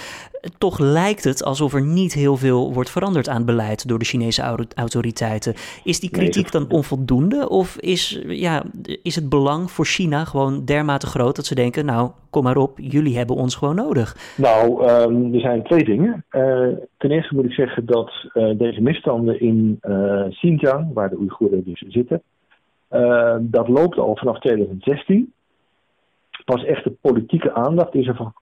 Toch 0.57 0.79
lijkt 0.79 1.23
het 1.23 1.43
alsof 1.43 1.73
er 1.73 1.81
niet 1.81 2.13
heel 2.13 2.37
veel 2.37 2.73
wordt 2.73 2.89
veranderd 2.89 3.29
aan 3.29 3.45
beleid 3.45 3.87
door 3.87 3.99
de 3.99 4.05
Chinese 4.05 4.41
autoriteiten. 4.75 5.53
Is 5.83 5.99
die 5.99 6.09
kritiek 6.09 6.51
dan 6.51 6.69
onvoldoende 6.69 7.49
of 7.49 7.77
is, 7.77 8.21
ja, 8.27 8.63
is 9.03 9.15
het 9.15 9.29
belang 9.29 9.71
voor 9.71 9.85
China 9.85 10.25
gewoon 10.25 10.65
dermate 10.65 11.07
groot 11.07 11.35
dat 11.35 11.45
ze 11.45 11.55
denken, 11.55 11.85
nou 11.85 12.11
kom 12.29 12.43
maar 12.43 12.57
op, 12.57 12.79
jullie 12.79 13.17
hebben 13.17 13.35
ons 13.35 13.55
gewoon 13.55 13.75
nodig? 13.75 14.33
Nou, 14.37 14.89
um, 14.89 15.33
er 15.33 15.39
zijn 15.39 15.63
twee 15.63 15.83
dingen. 15.83 16.25
Uh, 16.31 16.67
ten 16.97 17.11
eerste 17.11 17.35
moet 17.35 17.45
ik 17.45 17.53
zeggen 17.53 17.85
dat 17.85 18.11
uh, 18.33 18.57
deze 18.57 18.81
misstanden 18.81 19.41
in 19.41 19.79
uh, 19.81 20.23
Xinjiang, 20.29 20.93
waar 20.93 21.09
de 21.09 21.17
Oeigoeren 21.17 21.63
dus 21.63 21.83
zitten, 21.87 22.21
uh, 22.91 23.35
dat 23.41 23.67
loopt 23.67 23.97
al 23.97 24.15
vanaf 24.15 24.39
2016. 24.39 25.33
Pas 26.45 26.63
echte 26.63 26.91
politieke 27.01 27.53
aandacht 27.53 27.95
is 27.95 28.07
er 28.07 28.33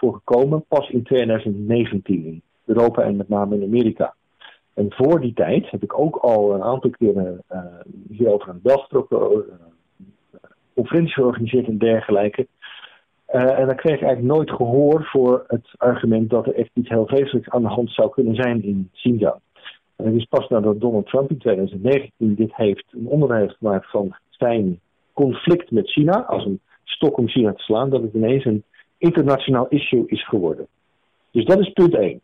voor 0.00 0.14
gekomen 0.14 0.64
pas 0.68 0.88
in 0.88 1.02
2019 1.02 2.24
in 2.24 2.42
Europa 2.64 3.02
en 3.02 3.16
met 3.16 3.28
name 3.28 3.56
in 3.56 3.62
Amerika. 3.62 4.14
En 4.74 4.92
voor 4.92 5.20
die 5.20 5.32
tijd 5.32 5.70
heb 5.70 5.82
ik 5.82 5.98
ook 5.98 6.16
al 6.16 6.54
een 6.54 6.62
aantal 6.62 6.90
keren 6.90 7.42
uh, 7.52 7.58
hierover 8.08 8.52
de 8.52 8.58
bel 8.62 8.78
getrokken, 8.78 9.18
uh, 9.20 10.40
conferenties 10.74 11.14
georganiseerd 11.14 11.66
en 11.66 11.78
dergelijke. 11.78 12.46
Uh, 13.34 13.58
en 13.58 13.66
dan 13.66 13.76
kreeg 13.76 13.94
ik 13.94 14.02
eigenlijk 14.02 14.34
nooit 14.34 14.50
gehoor 14.50 15.04
voor 15.04 15.44
het 15.46 15.68
argument 15.76 16.30
dat 16.30 16.46
er 16.46 16.54
echt 16.54 16.70
iets 16.74 16.88
heel 16.88 17.06
vreselijks 17.06 17.50
aan 17.50 17.62
de 17.62 17.68
hand 17.68 17.90
zou 17.90 18.10
kunnen 18.10 18.34
zijn 18.34 18.62
in 18.62 18.90
Xinjiang. 18.92 19.40
En 19.96 20.04
het 20.06 20.14
is 20.14 20.24
pas 20.24 20.48
nadat 20.48 20.80
Donald 20.80 21.06
Trump 21.06 21.30
in 21.30 21.38
2019 21.38 22.34
dit 22.34 22.54
heeft, 22.54 22.84
een 22.90 23.06
onderdeel 23.06 23.48
gemaakt 23.48 23.90
van 23.90 24.16
zijn 24.30 24.80
conflict 25.12 25.70
met 25.70 25.90
China, 25.90 26.24
als 26.24 26.44
een 26.44 26.60
stok 26.84 27.16
om 27.16 27.28
China 27.28 27.52
te 27.52 27.62
slaan, 27.62 27.90
dat 27.90 28.02
het 28.02 28.14
ineens 28.14 28.44
een 28.44 28.64
internationaal 28.98 29.66
issue 29.68 30.04
is 30.06 30.28
geworden. 30.28 30.66
Dus 31.30 31.44
dat 31.44 31.58
is 31.58 31.72
punt 31.72 31.94
1. 31.94 32.20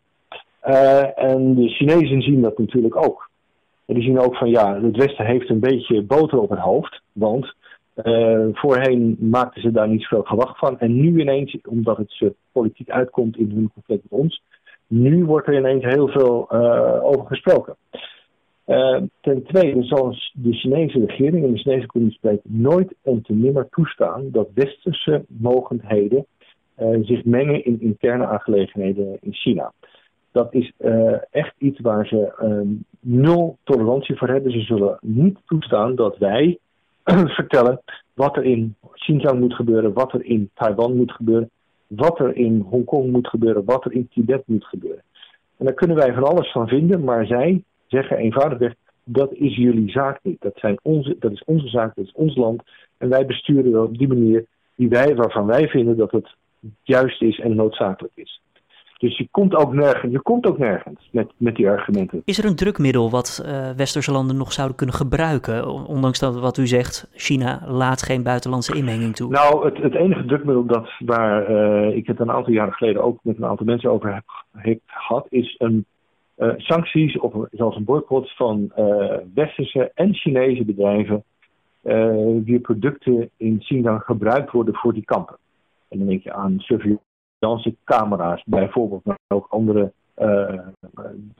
Uh, 0.67 1.19
en 1.19 1.55
de 1.55 1.69
Chinezen 1.69 2.21
zien 2.21 2.41
dat 2.41 2.57
natuurlijk 2.57 2.95
ook. 2.95 3.29
En 3.85 3.93
die 3.95 4.03
zien 4.03 4.19
ook 4.19 4.35
van 4.35 4.49
ja, 4.49 4.81
het 4.81 4.97
Westen 4.97 5.25
heeft 5.25 5.49
een 5.49 5.59
beetje 5.59 6.01
boter 6.01 6.39
op 6.39 6.49
het 6.49 6.59
hoofd, 6.59 7.01
want 7.11 7.53
uh, 7.95 8.47
voorheen 8.51 9.17
maakten 9.19 9.61
ze 9.61 9.71
daar 9.71 9.87
niet 9.87 10.01
zoveel 10.01 10.23
gewacht 10.23 10.57
van. 10.57 10.79
En 10.79 10.95
nu 10.95 11.19
ineens, 11.19 11.57
omdat 11.67 11.97
het 11.97 12.11
ze 12.11 12.33
politiek 12.51 12.89
uitkomt 12.89 13.37
in 13.37 13.51
hun 13.51 13.71
conflict 13.73 14.03
met 14.09 14.19
ons, 14.19 14.43
nu 14.91 15.25
wordt 15.25 15.47
er 15.47 15.57
ineens 15.57 15.83
heel 15.83 16.07
veel 16.07 16.47
uh, 16.51 17.03
over 17.03 17.25
gesproken. 17.25 17.75
Uh, 18.67 19.01
ten 19.21 19.43
tweede 19.43 19.83
zal 19.83 20.15
de 20.33 20.53
Chinese 20.53 21.05
regering 21.05 21.45
en 21.45 21.53
de 21.53 21.59
Chinese 21.59 21.87
communistische 21.87 22.41
nooit 22.43 22.93
en 23.01 23.21
te 23.21 23.33
nimmer 23.33 23.67
toestaan 23.69 24.31
dat 24.31 24.49
westerse 24.53 25.25
mogendheden 25.27 26.25
uh, 26.79 26.97
zich 27.01 27.25
mengen 27.25 27.65
in 27.65 27.81
interne 27.81 28.25
aangelegenheden 28.25 29.17
in 29.21 29.33
China. 29.33 29.71
Dat 30.31 30.53
is 30.53 30.71
echt 31.31 31.53
iets 31.57 31.79
waar 31.79 32.05
ze 32.07 32.33
nul 32.99 33.57
tolerantie 33.63 34.17
voor 34.17 34.27
hebben. 34.27 34.51
Ze 34.51 34.61
zullen 34.61 34.97
niet 35.01 35.37
toestaan 35.45 35.95
dat 35.95 36.17
wij 36.17 36.57
vertellen 37.37 37.81
wat 38.13 38.37
er 38.37 38.43
in 38.43 38.75
Xinjiang 38.93 39.39
moet 39.39 39.53
gebeuren, 39.53 39.93
wat 39.93 40.13
er 40.13 40.25
in 40.25 40.49
Taiwan 40.53 40.95
moet 40.95 41.11
gebeuren 41.11 41.49
wat 41.95 42.19
er 42.19 42.35
in 42.35 42.65
Hongkong 42.69 43.11
moet 43.11 43.27
gebeuren, 43.27 43.65
wat 43.65 43.85
er 43.85 43.91
in 43.91 44.07
Tibet 44.07 44.43
moet 44.45 44.65
gebeuren. 44.65 45.03
En 45.57 45.65
daar 45.65 45.73
kunnen 45.75 45.97
wij 45.97 46.13
van 46.13 46.23
alles 46.23 46.51
van 46.51 46.67
vinden, 46.67 47.03
maar 47.03 47.25
zij 47.25 47.63
zeggen 47.87 48.17
eenvoudigweg: 48.17 48.73
dat 49.03 49.33
is 49.33 49.55
jullie 49.55 49.91
zaak 49.91 50.19
niet. 50.23 50.41
Dat, 50.41 50.57
zijn 50.57 50.79
onze, 50.81 51.15
dat 51.19 51.31
is 51.31 51.43
onze 51.43 51.67
zaak, 51.67 51.95
dat 51.95 52.05
is 52.05 52.13
ons 52.13 52.35
land. 52.35 52.61
En 52.97 53.09
wij 53.09 53.25
besturen 53.25 53.83
op 53.83 53.97
die 53.97 54.07
manier 54.07 54.45
die 54.75 54.89
wij, 54.89 55.15
waarvan 55.15 55.45
wij 55.45 55.67
vinden 55.67 55.97
dat 55.97 56.11
het 56.11 56.35
juist 56.83 57.21
is 57.21 57.39
en 57.39 57.55
noodzakelijk 57.55 58.13
is. 58.15 58.41
Dus 59.01 59.17
je 59.17 59.27
komt 59.31 59.55
ook 59.55 59.73
nergens, 59.73 60.11
je 60.11 60.21
komt 60.21 60.45
ook 60.45 60.57
nergens 60.57 61.09
met, 61.11 61.31
met 61.37 61.55
die 61.55 61.69
argumenten. 61.69 62.21
Is 62.25 62.37
er 62.37 62.45
een 62.45 62.55
drukmiddel 62.55 63.09
wat 63.09 63.43
uh, 63.45 63.69
westerse 63.69 64.11
landen 64.11 64.37
nog 64.37 64.51
zouden 64.51 64.77
kunnen 64.77 64.95
gebruiken? 64.95 65.67
Ondanks 65.87 66.19
dat 66.19 66.39
wat 66.39 66.57
u 66.57 66.67
zegt, 66.67 67.09
China 67.13 67.61
laat 67.67 68.01
geen 68.01 68.23
buitenlandse 68.23 68.75
inmenging 68.75 69.15
toe. 69.15 69.29
Nou, 69.29 69.65
het, 69.65 69.77
het 69.77 69.95
enige 69.95 70.25
drukmiddel 70.25 70.65
dat 70.65 70.89
waar 70.99 71.51
uh, 71.51 71.95
ik 71.95 72.07
het 72.07 72.19
een 72.19 72.31
aantal 72.31 72.53
jaren 72.53 72.73
geleden 72.73 73.03
ook 73.03 73.19
met 73.23 73.37
een 73.37 73.45
aantal 73.45 73.65
mensen 73.65 73.91
over 73.91 74.13
heb, 74.13 74.23
heb 74.51 74.79
gehad, 74.85 75.25
is 75.29 75.55
een 75.57 75.85
uh, 76.37 76.53
sancties 76.57 77.19
of 77.19 77.33
zelfs 77.51 77.75
een 77.75 77.83
boycott 77.83 78.35
van 78.35 78.71
westerse 79.33 79.91
en 79.93 80.13
Chinese 80.13 80.65
bedrijven 80.65 81.23
die 82.45 82.59
producten 82.59 83.29
in 83.37 83.57
China 83.61 83.97
gebruikt 83.97 84.51
worden 84.51 84.75
voor 84.75 84.93
die 84.93 85.05
kampen. 85.05 85.37
En 85.89 85.97
dan 85.97 86.07
denk 86.07 86.23
je 86.23 86.33
aan 86.33 86.59
surveillance 86.59 87.09
camera's 87.83 88.43
bijvoorbeeld, 88.45 89.05
maar 89.05 89.17
ook 89.27 89.47
andere 89.49 89.91
uh, 90.17 90.59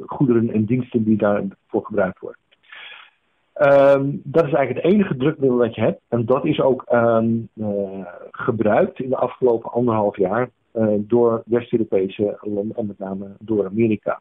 goederen 0.05 0.53
en 0.53 0.65
diensten 0.65 1.03
die 1.03 1.17
daarvoor 1.17 1.85
gebruikt 1.85 2.19
worden. 2.19 2.39
Um, 3.61 4.21
dat 4.23 4.45
is 4.45 4.53
eigenlijk 4.53 4.85
het 4.85 4.93
enige 4.93 5.17
drukmiddel 5.17 5.57
dat 5.57 5.75
je 5.75 5.81
hebt. 5.81 6.01
En 6.07 6.25
dat 6.25 6.45
is 6.45 6.61
ook 6.61 6.85
um, 6.93 7.49
uh, 7.53 8.05
gebruikt 8.31 8.99
in 8.99 9.09
de 9.09 9.15
afgelopen 9.15 9.71
anderhalf 9.71 10.17
jaar 10.17 10.49
uh, 10.73 10.87
door 10.97 11.43
West-Europese 11.45 12.37
landen 12.41 12.75
en 12.75 12.85
met 12.85 12.99
name 12.99 13.27
door 13.39 13.65
Amerika. 13.65 14.19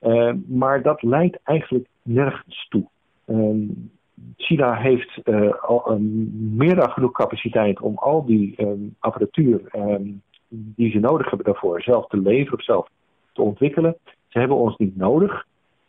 Uh, 0.00 0.32
maar 0.46 0.82
dat 0.82 1.02
leidt 1.02 1.38
eigenlijk 1.42 1.86
nergens 2.02 2.66
toe. 2.68 2.86
China 4.36 4.74
heeft 4.74 5.20
al 5.60 5.98
meer 6.32 6.74
dan 6.74 6.90
genoeg 6.90 7.12
capaciteit 7.12 7.80
om 7.80 7.96
al 7.96 8.24
die 8.24 8.56
apparatuur 8.98 9.60
die 10.52 10.90
ze 10.90 10.98
nodig 10.98 11.28
hebben 11.28 11.46
daarvoor 11.46 11.82
zelf 11.82 12.06
te 12.06 12.16
leveren 12.16 12.58
of 12.58 12.64
zelf 12.64 12.88
te 13.32 13.42
ontwikkelen. 13.42 13.96
Ze 14.28 14.38
hebben 14.38 14.56
ons 14.56 14.76
niet 14.76 14.96
nodig. 14.96 15.46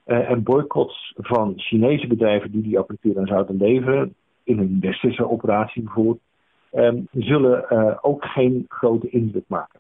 Uh, 0.08 0.30
en 0.30 0.44
boycotts 0.44 1.14
van 1.18 1.54
Chinese 1.56 2.08
bedrijven 2.08 2.52
die 2.52 2.62
die 2.62 2.80
apparatuur 2.80 3.14
dan 3.14 3.28
zouden 3.28 3.58
leveren, 3.58 4.14
in 4.44 4.60
een 4.60 4.78
westerse 4.82 5.30
operatie 5.30 5.84
bijvoorbeeld, 5.84 6.20
um, 6.74 7.08
zullen 7.12 7.66
uh, 7.70 7.98
ook 8.02 8.26
geen 8.26 8.66
grote 8.68 9.10
indruk 9.10 9.44
maken. 9.48 9.80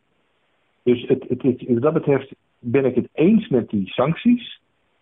Dus 0.83 1.07
het, 1.07 1.25
het, 1.27 1.63
wat 1.67 1.81
dat 1.81 1.93
betreft 1.93 2.35
ben 2.59 2.85
ik 2.85 2.95
het 2.95 3.07
eens 3.13 3.47
met 3.47 3.69
die 3.69 3.87
sancties 3.87 4.61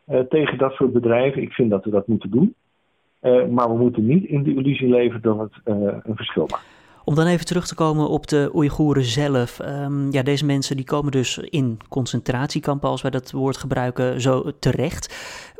uh, 0.09 0.19
tegen 0.19 0.57
dat 0.57 0.73
soort 0.73 0.93
bedrijven. 0.93 1.41
Ik 1.41 1.53
vind 1.53 1.69
dat 1.69 1.83
we 1.83 1.91
dat 1.91 2.07
moeten 2.07 2.31
doen. 2.31 2.55
maar 3.49 3.69
we 3.69 3.77
moeten 3.77 4.05
niet 4.05 4.23
in 4.23 4.43
de 4.43 4.53
illusie 4.53 4.89
leven 4.89 5.21
dat 5.21 5.39
het 5.39 5.53
een 6.03 6.15
verschil 6.15 6.47
maakt. 6.51 6.80
Om 7.03 7.15
dan 7.15 7.25
even 7.25 7.45
terug 7.45 7.67
te 7.67 7.75
komen 7.75 8.09
op 8.09 8.27
de 8.27 8.51
Oeigoeren 8.53 9.03
zelf. 9.03 9.59
Um, 9.59 10.11
ja, 10.11 10.23
deze 10.23 10.45
mensen 10.45 10.75
die 10.75 10.85
komen 10.85 11.11
dus 11.11 11.37
in 11.37 11.79
concentratiekampen, 11.89 12.89
als 12.89 13.01
wij 13.01 13.11
dat 13.11 13.31
woord 13.31 13.57
gebruiken, 13.57 14.21
zo 14.21 14.51
terecht. 14.59 15.13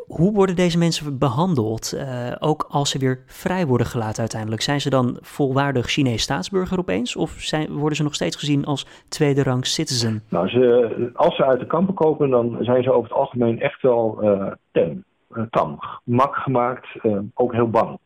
Hoe 0.08 0.34
worden 0.34 0.56
deze 0.56 0.78
mensen 0.78 1.18
behandeld, 1.18 1.94
uh, 1.96 2.32
ook 2.40 2.66
als 2.70 2.90
ze 2.90 2.98
weer 2.98 3.24
vrij 3.26 3.68
worden 3.68 3.88
gelaten 3.88 4.20
uiteindelijk? 4.20 4.62
Zijn 4.62 4.82
ze 4.82 4.90
dan 4.90 5.18
volwaardig 5.22 5.88
Chinees 5.88 6.22
staatsburger 6.22 6.80
opeens? 6.80 7.16
Of 7.16 7.32
zijn, 7.32 7.72
worden 7.72 7.98
ze 7.98 8.04
nog 8.04 8.14
steeds 8.14 8.36
gezien 8.36 8.66
als 8.66 8.86
tweede 9.08 9.44
rang 9.44 9.66
citizen? 9.66 10.24
Nou, 10.30 10.50
ze, 10.50 11.10
als 11.14 11.36
ze 11.36 11.46
uit 11.46 11.60
de 11.60 11.66
kampen 11.66 11.94
komen, 11.94 12.30
dan 12.30 12.58
zijn 12.60 12.84
ze 12.84 12.92
over 12.92 13.10
het 13.10 13.20
algemeen 13.20 13.60
echt 13.60 13.82
wel 13.82 14.20
uh, 14.24 14.52
tem, 14.72 15.04
uh, 15.34 15.44
tam, 15.50 15.80
mak 16.04 16.36
gemaakt, 16.36 16.88
ook 17.34 17.54
heel 17.54 17.70
bang. 17.70 18.00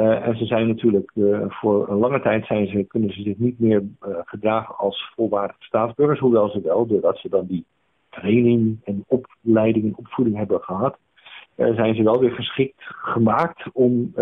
Uh, 0.00 0.26
en 0.26 0.36
ze 0.36 0.44
zijn 0.44 0.66
natuurlijk 0.66 1.10
uh, 1.14 1.44
voor 1.48 1.88
een 1.88 1.98
lange 1.98 2.20
tijd 2.20 2.46
zijn 2.46 2.66
ze, 2.66 2.84
kunnen 2.84 3.12
ze 3.12 3.22
zich 3.22 3.38
niet 3.38 3.58
meer 3.58 3.80
uh, 3.80 4.16
gedragen 4.24 4.76
als 4.76 5.12
volwaardige 5.14 5.62
staatsburgers, 5.62 6.20
hoewel 6.20 6.48
ze 6.48 6.60
wel, 6.60 6.86
doordat 6.86 7.18
ze 7.18 7.28
dan 7.28 7.46
die 7.46 7.64
training 8.10 8.78
en 8.84 9.04
opleiding 9.06 9.84
en 9.84 9.96
opvoeding 9.96 10.36
hebben 10.36 10.60
gehad, 10.60 10.98
zijn 11.56 11.94
ze 11.94 12.02
wel 12.02 12.20
weer 12.20 12.30
geschikt 12.30 12.82
gemaakt 12.86 13.72
om 13.72 14.12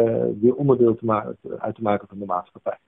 weer 0.40 0.54
onderdeel 0.54 0.94
te 0.94 1.04
maken, 1.04 1.36
uit 1.58 1.74
te 1.74 1.82
maken 1.82 2.08
van 2.08 2.18
de 2.18 2.24
maatschappij. 2.24 2.78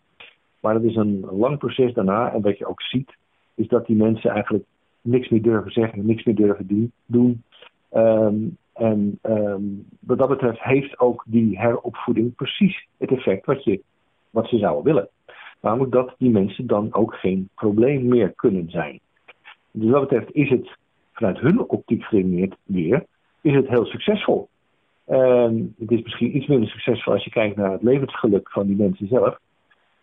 Maar 0.60 0.74
dat 0.74 0.82
is 0.82 0.96
een 0.96 1.26
lang 1.30 1.58
proces 1.58 1.92
daarna 1.92 2.32
en 2.32 2.42
wat 2.42 2.58
je 2.58 2.66
ook 2.66 2.82
ziet, 2.82 3.16
is 3.54 3.68
dat 3.68 3.86
die 3.86 3.96
mensen 3.96 4.30
eigenlijk 4.30 4.64
niks 5.00 5.28
meer 5.28 5.42
durven 5.42 5.72
zeggen, 5.72 6.06
niks 6.06 6.24
meer 6.24 6.34
durven 6.34 6.92
doen. 7.06 7.42
Ehm, 7.90 8.36
en 8.72 9.18
ehm, 9.22 9.62
wat 10.00 10.18
dat 10.18 10.28
betreft 10.28 10.62
heeft 10.62 10.98
ook 10.98 11.24
die 11.26 11.58
heropvoeding 11.58 12.34
precies 12.34 12.86
het 12.98 13.10
effect 13.10 13.46
wat, 13.46 13.64
je, 13.64 13.80
wat 14.30 14.48
ze 14.48 14.58
zouden 14.58 14.84
willen. 14.84 15.08
Namelijk 15.60 15.92
dat 15.92 16.14
die 16.18 16.30
mensen 16.30 16.66
dan 16.66 16.94
ook 16.94 17.14
geen 17.14 17.48
probleem 17.54 18.08
meer 18.08 18.32
kunnen 18.32 18.70
zijn. 18.70 19.00
Dus 19.70 19.90
wat 19.90 20.00
betreft 20.00 20.32
is 20.32 20.50
het 20.50 20.76
vanuit 21.12 21.38
hun 21.38 21.68
optiek 21.68 22.02
geredeneerd 22.02 22.56
weer, 22.62 23.04
is 23.40 23.54
het 23.54 23.68
heel 23.68 23.84
succesvol. 23.84 24.48
Ehm, 25.04 25.62
het 25.78 25.90
is 25.90 26.02
misschien 26.02 26.36
iets 26.36 26.46
minder 26.46 26.68
succesvol 26.68 27.12
als 27.12 27.24
je 27.24 27.30
kijkt 27.30 27.56
naar 27.56 27.72
het 27.72 27.82
levensgeluk 27.82 28.50
van 28.50 28.66
die 28.66 28.76
mensen 28.76 29.06
zelf. 29.06 29.38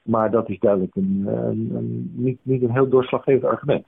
Maar 0.01 0.31
dat 0.31 0.49
is 0.49 0.59
duidelijk 0.59 0.95
een, 0.95 1.23
een, 1.27 2.11
niet, 2.15 2.39
niet 2.41 2.61
een 2.61 2.71
heel 2.71 2.89
doorslaggevend 2.89 3.43
argument. 3.43 3.85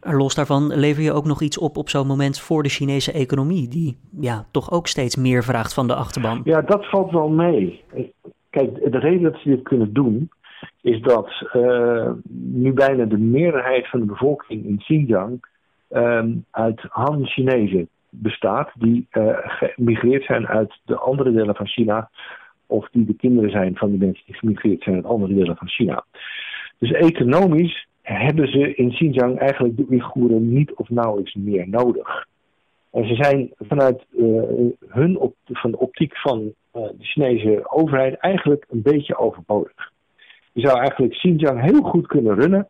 Los 0.00 0.34
daarvan 0.34 0.74
lever 0.74 1.02
je 1.02 1.12
ook 1.12 1.24
nog 1.24 1.42
iets 1.42 1.58
op 1.58 1.76
op 1.76 1.88
zo'n 1.88 2.06
moment 2.06 2.40
voor 2.40 2.62
de 2.62 2.68
Chinese 2.68 3.12
economie, 3.12 3.68
die 3.68 3.96
ja, 4.20 4.46
toch 4.50 4.70
ook 4.70 4.86
steeds 4.86 5.16
meer 5.16 5.44
vraagt 5.44 5.74
van 5.74 5.86
de 5.86 5.94
achterban. 5.94 6.40
Ja, 6.44 6.60
dat 6.60 6.86
valt 6.86 7.10
wel 7.10 7.28
mee. 7.28 7.82
Kijk, 8.50 8.92
de 8.92 8.98
reden 8.98 9.22
dat 9.22 9.40
ze 9.40 9.48
dit 9.48 9.62
kunnen 9.62 9.92
doen, 9.92 10.30
is 10.80 11.00
dat 11.00 11.30
uh, 11.56 12.10
nu 12.26 12.72
bijna 12.72 13.04
de 13.04 13.18
meerderheid 13.18 13.88
van 13.88 14.00
de 14.00 14.06
bevolking 14.06 14.64
in 14.64 14.78
Xinjiang 14.78 15.44
um, 15.90 16.44
uit 16.50 16.80
Han-Chinezen 16.88 17.88
bestaat, 18.10 18.70
die 18.74 19.06
uh, 19.12 19.36
gemigreerd 19.42 20.24
zijn 20.24 20.46
uit 20.46 20.80
de 20.84 20.96
andere 20.96 21.32
delen 21.32 21.54
van 21.54 21.66
China, 21.66 22.10
of 22.66 22.88
die 22.92 23.04
de 23.04 23.14
kinderen 23.14 23.50
zijn 23.50 23.76
van 23.76 23.90
de 23.90 23.98
mensen 23.98 24.24
die 24.26 24.34
gemigreerd 24.34 24.82
zijn 24.82 24.96
uit 24.96 25.04
andere 25.04 25.34
delen 25.34 25.56
van 25.56 25.68
China. 25.68 26.04
Dus 26.78 26.90
economisch 26.90 27.86
hebben 28.14 28.48
ze 28.48 28.74
in 28.74 28.90
Xinjiang 28.90 29.38
eigenlijk 29.38 29.76
de 29.76 29.86
Oeigoeren 29.90 30.52
niet 30.52 30.74
of 30.74 30.88
nauwelijks 30.88 31.34
meer 31.34 31.68
nodig. 31.68 32.26
En 32.90 33.06
ze 33.08 33.14
zijn 33.14 33.50
vanuit 33.58 34.04
uh, 34.10 34.42
hun 34.88 35.18
op, 35.18 35.34
van 35.44 35.70
de 35.70 35.78
optiek 35.78 36.16
van 36.16 36.40
uh, 36.40 36.52
de 36.72 37.04
Chinese 37.04 37.70
overheid 37.70 38.16
eigenlijk 38.16 38.66
een 38.68 38.82
beetje 38.82 39.18
overbodig. 39.18 39.92
Je 40.52 40.66
zou 40.66 40.78
eigenlijk 40.78 41.12
Xinjiang 41.12 41.60
heel 41.60 41.82
goed 41.82 42.06
kunnen 42.06 42.34
runnen 42.34 42.68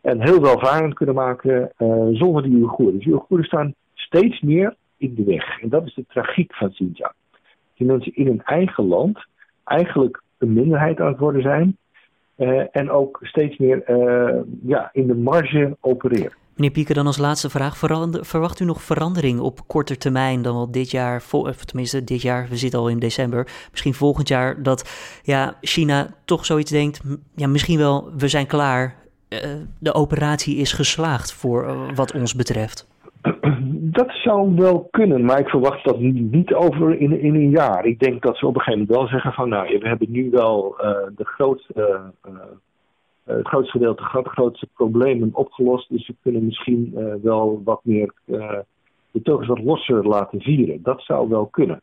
en 0.00 0.22
heel 0.22 0.40
welvarend 0.40 0.94
kunnen 0.94 1.14
maken 1.14 1.72
uh, 1.78 2.06
zonder 2.10 2.42
die 2.42 2.56
Oeigoeren. 2.56 2.98
Dus 2.98 3.06
Oeigoeren 3.06 3.46
staan 3.46 3.74
steeds 3.94 4.40
meer 4.40 4.74
in 4.96 5.14
de 5.14 5.24
weg. 5.24 5.60
En 5.60 5.68
dat 5.68 5.86
is 5.86 5.94
de 5.94 6.04
tragiek 6.08 6.54
van 6.54 6.70
Xinjiang. 6.70 7.12
Die 7.74 7.86
mensen 7.86 8.14
in 8.14 8.26
hun 8.26 8.42
eigen 8.42 8.84
land 8.84 9.26
eigenlijk 9.64 10.22
een 10.38 10.52
minderheid 10.52 11.00
aan 11.00 11.06
het 11.06 11.18
worden 11.18 11.42
zijn. 11.42 11.76
Uh, 12.38 12.62
en 12.70 12.90
ook 12.90 13.18
steeds 13.22 13.56
meer 13.56 13.82
uh, 13.90 14.40
ja, 14.66 14.90
in 14.92 15.06
de 15.06 15.14
marge 15.14 15.76
opereren. 15.80 16.32
Meneer 16.54 16.70
Pieker, 16.70 16.94
dan 16.94 17.06
als 17.06 17.16
laatste 17.16 17.50
vraag. 17.50 17.78
Verwacht 18.20 18.60
u 18.60 18.64
nog 18.64 18.82
verandering 18.82 19.40
op 19.40 19.66
korte 19.66 19.96
termijn 19.96 20.42
dan 20.42 20.54
wel 20.54 20.70
dit 20.70 20.90
jaar, 20.90 21.22
of 21.30 21.64
tenminste 21.64 22.04
dit 22.04 22.22
jaar, 22.22 22.46
we 22.48 22.56
zitten 22.56 22.78
al 22.78 22.88
in 22.88 22.98
december, 22.98 23.48
misschien 23.70 23.94
volgend 23.94 24.28
jaar, 24.28 24.62
dat 24.62 24.90
ja, 25.22 25.56
China 25.60 26.14
toch 26.24 26.44
zoiets 26.44 26.70
denkt, 26.70 27.00
ja, 27.34 27.46
misschien 27.46 27.78
wel, 27.78 28.10
we 28.16 28.28
zijn 28.28 28.46
klaar, 28.46 28.94
uh, 29.28 29.38
de 29.78 29.94
operatie 29.94 30.56
is 30.56 30.72
geslaagd 30.72 31.32
voor 31.32 31.94
wat 31.94 32.12
ons 32.12 32.34
betreft? 32.34 32.86
Dat 33.70 34.10
zou 34.10 34.54
wel 34.54 34.88
kunnen, 34.90 35.24
maar 35.24 35.38
ik 35.38 35.48
verwacht 35.48 35.84
dat 35.84 36.00
niet 36.00 36.54
over 36.54 37.00
in, 37.00 37.34
een 37.34 37.50
jaar. 37.50 37.84
Ik 37.84 37.98
denk 37.98 38.22
dat 38.22 38.36
ze 38.36 38.46
op 38.46 38.54
een 38.54 38.60
gegeven 38.60 38.80
moment 38.80 38.98
wel 38.98 39.08
zeggen 39.08 39.32
van 39.32 39.48
nou, 39.48 39.78
we 39.78 39.88
hebben 39.88 40.10
nu 40.10 40.30
wel 40.30 40.76
uh, 40.80 40.90
de 41.16 41.24
grootste, 41.24 41.74
uh, 41.76 42.32
uh, 42.32 42.40
het 43.24 43.46
grootste 43.46 43.78
gedeelte, 43.78 44.02
de 44.02 44.28
grootste 44.28 44.68
problemen 44.74 45.30
opgelost. 45.32 45.88
Dus 45.88 46.06
we 46.06 46.14
kunnen 46.22 46.44
misschien 46.44 47.18
wel 47.22 47.62
wat 47.64 47.80
meer 47.82 48.12
de 49.10 49.22
telkens 49.22 49.48
wat 49.48 49.62
losser 49.62 50.06
laten 50.06 50.40
vieren. 50.40 50.82
Dat 50.82 51.02
zou 51.02 51.28
wel 51.28 51.46
kunnen. 51.46 51.80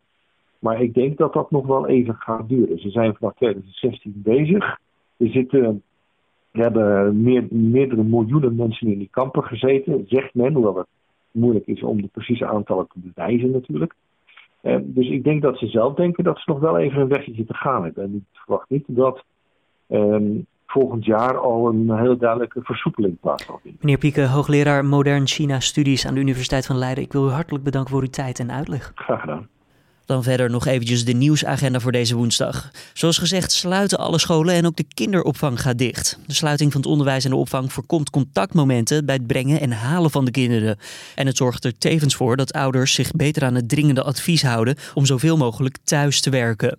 Maar 0.60 0.82
ik 0.82 0.94
denk 0.94 1.18
dat 1.18 1.34
dat 1.34 1.52
nog 1.52 1.66
wel 1.66 1.88
even 1.88 2.16
gaat 2.16 2.50
duren. 2.50 2.80
Ze 2.80 2.90
zijn 2.90 3.16
vanaf 3.16 3.34
2016 3.36 4.14
bezig. 4.16 4.80
Er 5.18 5.28
zitten 5.28 5.84
we 6.54 6.62
hebben 6.62 7.22
meer, 7.22 7.46
meerdere 7.50 8.04
miljoenen 8.04 8.56
mensen 8.56 8.88
in 8.88 8.98
die 8.98 9.10
kampen 9.12 9.44
gezeten, 9.44 10.06
zegt 10.08 10.34
men, 10.34 10.54
hoewel 10.54 10.78
het 10.78 10.88
moeilijk 11.34 11.68
is 11.68 11.84
om 11.84 12.02
de 12.02 12.10
precieze 12.12 12.48
aantallen 12.48 12.88
te 12.88 13.00
bewijzen 13.00 13.52
natuurlijk. 13.52 13.94
Uh, 14.62 14.78
dus 14.82 15.10
ik 15.10 15.24
denk 15.24 15.42
dat 15.42 15.58
ze 15.58 15.68
zelf 15.68 15.94
denken 15.94 16.24
dat 16.24 16.38
ze 16.38 16.44
nog 16.46 16.60
wel 16.60 16.78
even 16.78 17.02
een 17.02 17.08
weggetje 17.08 17.46
te 17.46 17.54
gaan 17.54 17.84
hebben. 17.84 18.04
En 18.04 18.16
ik 18.16 18.40
verwacht 18.40 18.70
niet 18.70 18.84
dat 18.88 19.24
um, 19.88 20.46
volgend 20.68 21.06
jaar 21.06 21.38
al 21.38 21.68
een 21.68 21.98
heel 21.98 22.18
duidelijke 22.18 22.60
versoepeling 22.64 23.20
plaats 23.20 23.46
zal 23.46 23.60
vinden. 23.62 23.80
Meneer 23.82 23.98
Pieke, 23.98 24.28
hoogleraar 24.28 24.86
Modern 24.86 25.28
China 25.28 25.60
Studies 25.60 26.08
aan 26.08 26.14
de 26.14 26.20
Universiteit 26.20 26.66
van 26.66 26.78
Leiden. 26.78 27.04
Ik 27.04 27.12
wil 27.12 27.28
u 27.28 27.32
hartelijk 27.32 27.64
bedanken 27.64 27.92
voor 27.92 28.02
uw 28.02 28.10
tijd 28.10 28.40
en 28.40 28.52
uitleg. 28.52 28.92
Graag 28.96 29.20
gedaan. 29.20 29.48
Dan 30.06 30.24
verder 30.24 30.50
nog 30.50 30.66
eventjes 30.66 31.06
de 31.06 31.14
nieuwsagenda 31.14 31.80
voor 31.80 31.92
deze 31.92 32.16
woensdag. 32.16 32.72
Zoals 32.94 33.18
gezegd 33.18 33.52
sluiten 33.52 33.98
alle 33.98 34.20
scholen 34.20 34.56
en 34.56 34.66
ook 34.66 34.76
de 34.76 34.86
kinderopvang 34.94 35.62
gaat 35.62 35.78
dicht. 35.78 36.18
De 36.28 36.34
sluiting 36.34 36.72
van 36.72 36.82
het 36.82 36.90
onderwijs 36.90 37.24
en 37.24 37.30
de 37.30 37.36
opvang 37.36 37.74
voorkomt 37.74 38.10
contactmomenten 38.10 39.06
bij 39.06 39.16
het 39.16 39.28
brengen 39.28 39.60
en 39.60 39.72
halen 39.72 40.12
van 40.12 40.26
de 40.26 40.32
kinderen. 40.32 40.78
En 41.16 41.28
het 41.28 41.38
zorgt 41.38 41.66
er 41.66 41.78
tevens 41.78 42.16
voor 42.16 42.38
dat 42.38 42.54
ouders 42.54 42.94
zich 42.94 43.12
beter 43.12 43.44
aan 43.44 43.56
het 43.56 43.70
dringende 43.70 44.04
advies 44.04 44.44
houden 44.44 44.76
om 44.94 45.06
zoveel 45.06 45.38
mogelijk 45.38 45.78
thuis 45.84 46.22
te 46.22 46.30
werken. 46.30 46.78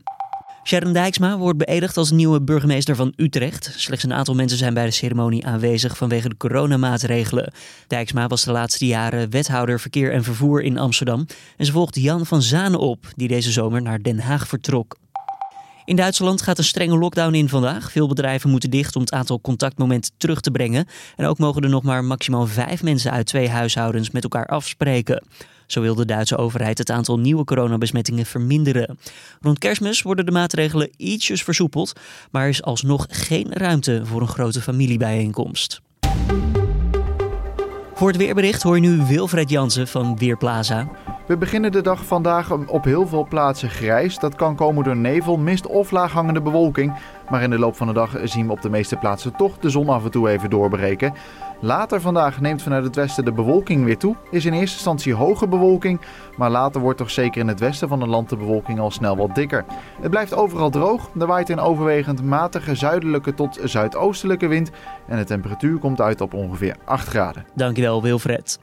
Sharon 0.66 0.92
Dijksma 0.92 1.38
wordt 1.38 1.58
beëdigd 1.58 1.96
als 1.96 2.10
nieuwe 2.10 2.42
burgemeester 2.42 2.96
van 2.96 3.12
Utrecht. 3.16 3.72
Slechts 3.76 4.04
een 4.04 4.12
aantal 4.12 4.34
mensen 4.34 4.58
zijn 4.58 4.74
bij 4.74 4.84
de 4.84 4.90
ceremonie 4.90 5.46
aanwezig 5.46 5.96
vanwege 5.96 6.28
de 6.28 6.36
coronamaatregelen. 6.36 7.52
Dijksma 7.86 8.26
was 8.26 8.44
de 8.44 8.52
laatste 8.52 8.86
jaren 8.86 9.30
wethouder 9.30 9.80
verkeer 9.80 10.12
en 10.12 10.24
vervoer 10.24 10.62
in 10.62 10.78
Amsterdam. 10.78 11.26
En 11.56 11.66
ze 11.66 11.72
volgt 11.72 11.94
Jan 11.96 12.26
van 12.26 12.42
Zanen 12.42 12.80
op, 12.80 13.06
die 13.16 13.28
deze 13.28 13.52
zomer 13.52 13.82
naar 13.82 14.02
Den 14.02 14.18
Haag 14.18 14.48
vertrok. 14.48 14.96
In 15.84 15.96
Duitsland 15.96 16.42
gaat 16.42 16.58
een 16.58 16.64
strenge 16.64 16.98
lockdown 16.98 17.34
in 17.34 17.48
vandaag. 17.48 17.92
Veel 17.92 18.08
bedrijven 18.08 18.50
moeten 18.50 18.70
dicht 18.70 18.96
om 18.96 19.02
het 19.02 19.12
aantal 19.12 19.40
contactmomenten 19.40 20.12
terug 20.16 20.40
te 20.40 20.50
brengen. 20.50 20.86
En 21.16 21.26
ook 21.26 21.38
mogen 21.38 21.62
er 21.62 21.68
nog 21.68 21.82
maar 21.82 22.04
maximaal 22.04 22.46
vijf 22.46 22.82
mensen 22.82 23.10
uit 23.10 23.26
twee 23.26 23.48
huishoudens 23.48 24.10
met 24.10 24.22
elkaar 24.22 24.46
afspreken. 24.46 25.24
Zo 25.66 25.80
wil 25.80 25.94
de 25.94 26.04
Duitse 26.04 26.36
overheid 26.36 26.78
het 26.78 26.90
aantal 26.90 27.18
nieuwe 27.18 27.44
coronabesmettingen 27.44 28.26
verminderen. 28.26 28.98
Rond 29.40 29.58
kerstmis 29.58 30.02
worden 30.02 30.26
de 30.26 30.32
maatregelen 30.32 30.90
ietsjes 30.96 31.42
versoepeld, 31.42 31.92
maar 32.30 32.42
er 32.42 32.48
is 32.48 32.62
alsnog 32.62 33.06
geen 33.08 33.46
ruimte 33.50 34.06
voor 34.06 34.20
een 34.20 34.28
grote 34.28 34.60
familiebijeenkomst. 34.60 35.82
Voor 37.94 38.08
het 38.08 38.16
weerbericht 38.16 38.62
hoor 38.62 38.74
je 38.74 38.80
nu 38.80 39.02
Wilfred 39.06 39.50
Jansen 39.50 39.88
van 39.88 40.18
Weerplaza. 40.18 40.88
We 41.26 41.36
beginnen 41.36 41.72
de 41.72 41.80
dag 41.80 42.04
vandaag 42.04 42.50
op 42.50 42.84
heel 42.84 43.06
veel 43.06 43.26
plaatsen 43.28 43.70
grijs. 43.70 44.18
Dat 44.18 44.34
kan 44.34 44.56
komen 44.56 44.84
door 44.84 44.96
nevel, 44.96 45.36
mist 45.36 45.66
of 45.66 45.90
laaghangende 45.90 46.42
bewolking. 46.42 46.94
Maar 47.30 47.42
in 47.42 47.50
de 47.50 47.58
loop 47.58 47.76
van 47.76 47.86
de 47.86 47.92
dag 47.92 48.16
zien 48.24 48.46
we 48.46 48.52
op 48.52 48.62
de 48.62 48.70
meeste 48.70 48.96
plaatsen 48.96 49.36
toch 49.36 49.58
de 49.58 49.70
zon 49.70 49.88
af 49.88 50.04
en 50.04 50.10
toe 50.10 50.30
even 50.30 50.50
doorbreken. 50.50 51.14
Later 51.60 52.00
vandaag 52.00 52.40
neemt 52.40 52.62
vanuit 52.62 52.84
het 52.84 52.96
westen 52.96 53.24
de 53.24 53.32
bewolking 53.32 53.84
weer 53.84 53.98
toe. 53.98 54.16
Is 54.30 54.44
in 54.44 54.52
eerste 54.52 54.74
instantie 54.76 55.14
hoge 55.14 55.48
bewolking, 55.48 56.00
maar 56.36 56.50
later 56.50 56.80
wordt 56.80 56.98
toch 56.98 57.10
zeker 57.10 57.40
in 57.40 57.48
het 57.48 57.60
westen 57.60 57.88
van 57.88 58.00
het 58.00 58.10
land 58.10 58.28
de 58.28 58.36
bewolking 58.36 58.80
al 58.80 58.90
snel 58.90 59.16
wat 59.16 59.34
dikker. 59.34 59.64
Het 60.00 60.10
blijft 60.10 60.34
overal 60.34 60.70
droog. 60.70 61.10
Er 61.18 61.26
waait 61.26 61.48
een 61.48 61.60
overwegend 61.60 62.24
matige 62.24 62.74
zuidelijke 62.74 63.34
tot 63.34 63.58
zuidoostelijke 63.62 64.46
wind 64.46 64.70
en 65.06 65.18
de 65.18 65.24
temperatuur 65.24 65.78
komt 65.78 66.00
uit 66.00 66.20
op 66.20 66.34
ongeveer 66.34 66.76
8 66.84 67.08
graden. 67.08 67.46
Dankjewel 67.54 68.02
Wilfred. 68.02 68.58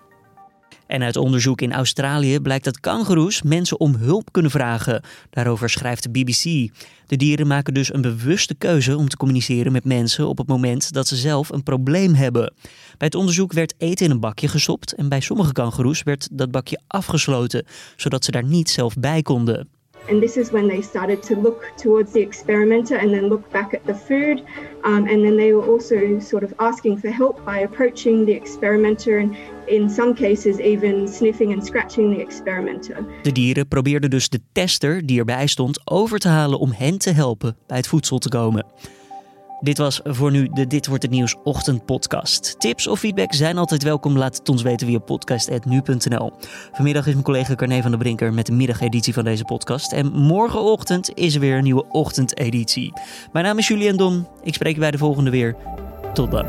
En 0.91 1.03
uit 1.03 1.15
onderzoek 1.15 1.61
in 1.61 1.73
Australië 1.73 2.39
blijkt 2.39 2.63
dat 2.63 2.79
kangoeroes 2.79 3.41
mensen 3.41 3.79
om 3.79 3.95
hulp 3.95 4.31
kunnen 4.31 4.51
vragen. 4.51 5.03
Daarover 5.29 5.69
schrijft 5.69 6.03
de 6.03 6.09
BBC. 6.09 6.73
De 7.05 7.15
dieren 7.15 7.47
maken 7.47 7.73
dus 7.73 7.93
een 7.93 8.01
bewuste 8.01 8.55
keuze 8.55 8.97
om 8.97 9.09
te 9.09 9.17
communiceren 9.17 9.71
met 9.71 9.85
mensen 9.85 10.27
op 10.27 10.37
het 10.37 10.47
moment 10.47 10.93
dat 10.93 11.07
ze 11.07 11.15
zelf 11.15 11.49
een 11.49 11.63
probleem 11.63 12.13
hebben. 12.13 12.53
Bij 12.97 13.07
het 13.07 13.15
onderzoek 13.15 13.53
werd 13.53 13.73
eten 13.77 14.05
in 14.05 14.11
een 14.11 14.19
bakje 14.19 14.47
gestopt 14.47 14.93
en 14.93 15.09
bij 15.09 15.19
sommige 15.21 15.51
kangoeroes 15.51 16.03
werd 16.03 16.27
dat 16.31 16.51
bakje 16.51 16.79
afgesloten, 16.87 17.65
zodat 17.95 18.25
ze 18.25 18.31
daar 18.31 18.45
niet 18.45 18.69
zelf 18.69 18.95
bij 18.95 19.21
konden. 19.21 19.67
And 20.09 20.21
this 20.21 20.37
is 20.37 20.51
when 20.51 20.67
they 20.67 20.81
started 20.81 21.23
to 21.23 21.35
look 21.35 21.71
towards 21.77 22.11
the 22.11 22.21
experimenter 22.21 22.95
and 22.95 23.13
then 23.13 23.29
look 23.29 23.49
back 23.51 23.73
at 23.73 23.85
the 23.85 23.93
food. 23.93 24.43
Um, 24.83 25.07
and 25.07 25.23
then 25.23 25.37
they 25.37 25.53
were 25.53 25.71
also 25.71 26.19
sort 26.19 26.43
of 26.43 26.53
asking 26.57 26.99
for 26.99 27.11
help 27.11 27.45
by 27.45 27.59
approaching 27.59 28.25
the 28.25 28.33
experimenter 28.33 29.19
and 29.19 29.35
in 29.67 29.89
some 29.89 30.13
cases 30.13 30.59
even 30.59 31.07
sniffing 31.07 31.53
and 31.53 31.65
scratching 31.65 32.13
the 32.13 32.21
experimenter. 32.21 33.05
De 33.21 33.31
dieren 33.31 33.67
probeerden 33.67 34.09
dus 34.09 34.29
de 34.29 34.39
tester 34.51 35.05
die 35.05 35.19
erbij 35.19 35.47
stond 35.47 35.81
over 35.83 36.19
te 36.19 36.27
halen 36.27 36.59
om 36.59 36.71
hen 36.71 36.97
te 36.97 37.11
helpen 37.11 37.57
bij 37.67 37.77
het 37.77 37.87
voedsel 37.87 38.17
te 38.17 38.29
komen. 38.29 38.65
Dit 39.61 39.77
was 39.77 39.99
voor 40.03 40.31
nu 40.31 40.49
de 40.53 40.67
Dit 40.67 40.87
Wordt 40.87 41.03
Het 41.03 41.11
Nieuws 41.11 41.35
ochtendpodcast. 41.43 42.59
Tips 42.59 42.87
of 42.87 42.99
feedback 42.99 43.33
zijn 43.33 43.57
altijd 43.57 43.83
welkom. 43.83 44.17
Laat 44.17 44.37
het 44.37 44.49
ons 44.49 44.61
weten 44.61 44.87
via 44.87 44.99
podcast.nu.nl. 44.99 46.31
Vanmiddag 46.71 47.05
is 47.05 47.13
mijn 47.13 47.25
collega 47.25 47.55
Carne 47.55 47.81
van 47.81 47.91
der 47.91 47.99
Brinker 47.99 48.33
met 48.33 48.45
de 48.45 48.51
middageditie 48.51 49.13
van 49.13 49.23
deze 49.23 49.45
podcast. 49.45 49.91
En 49.91 50.11
morgenochtend 50.11 51.11
is 51.13 51.33
er 51.33 51.39
weer 51.39 51.57
een 51.57 51.63
nieuwe 51.63 51.85
ochtendeditie. 51.89 52.93
Mijn 53.31 53.45
naam 53.45 53.57
is 53.57 53.67
Julian 53.67 53.97
Dom. 53.97 54.27
Ik 54.43 54.53
spreek 54.53 54.73
je 54.73 54.79
bij 54.79 54.91
de 54.91 54.97
volgende 54.97 55.29
weer. 55.29 55.55
Tot 56.13 56.31
dan. 56.31 56.45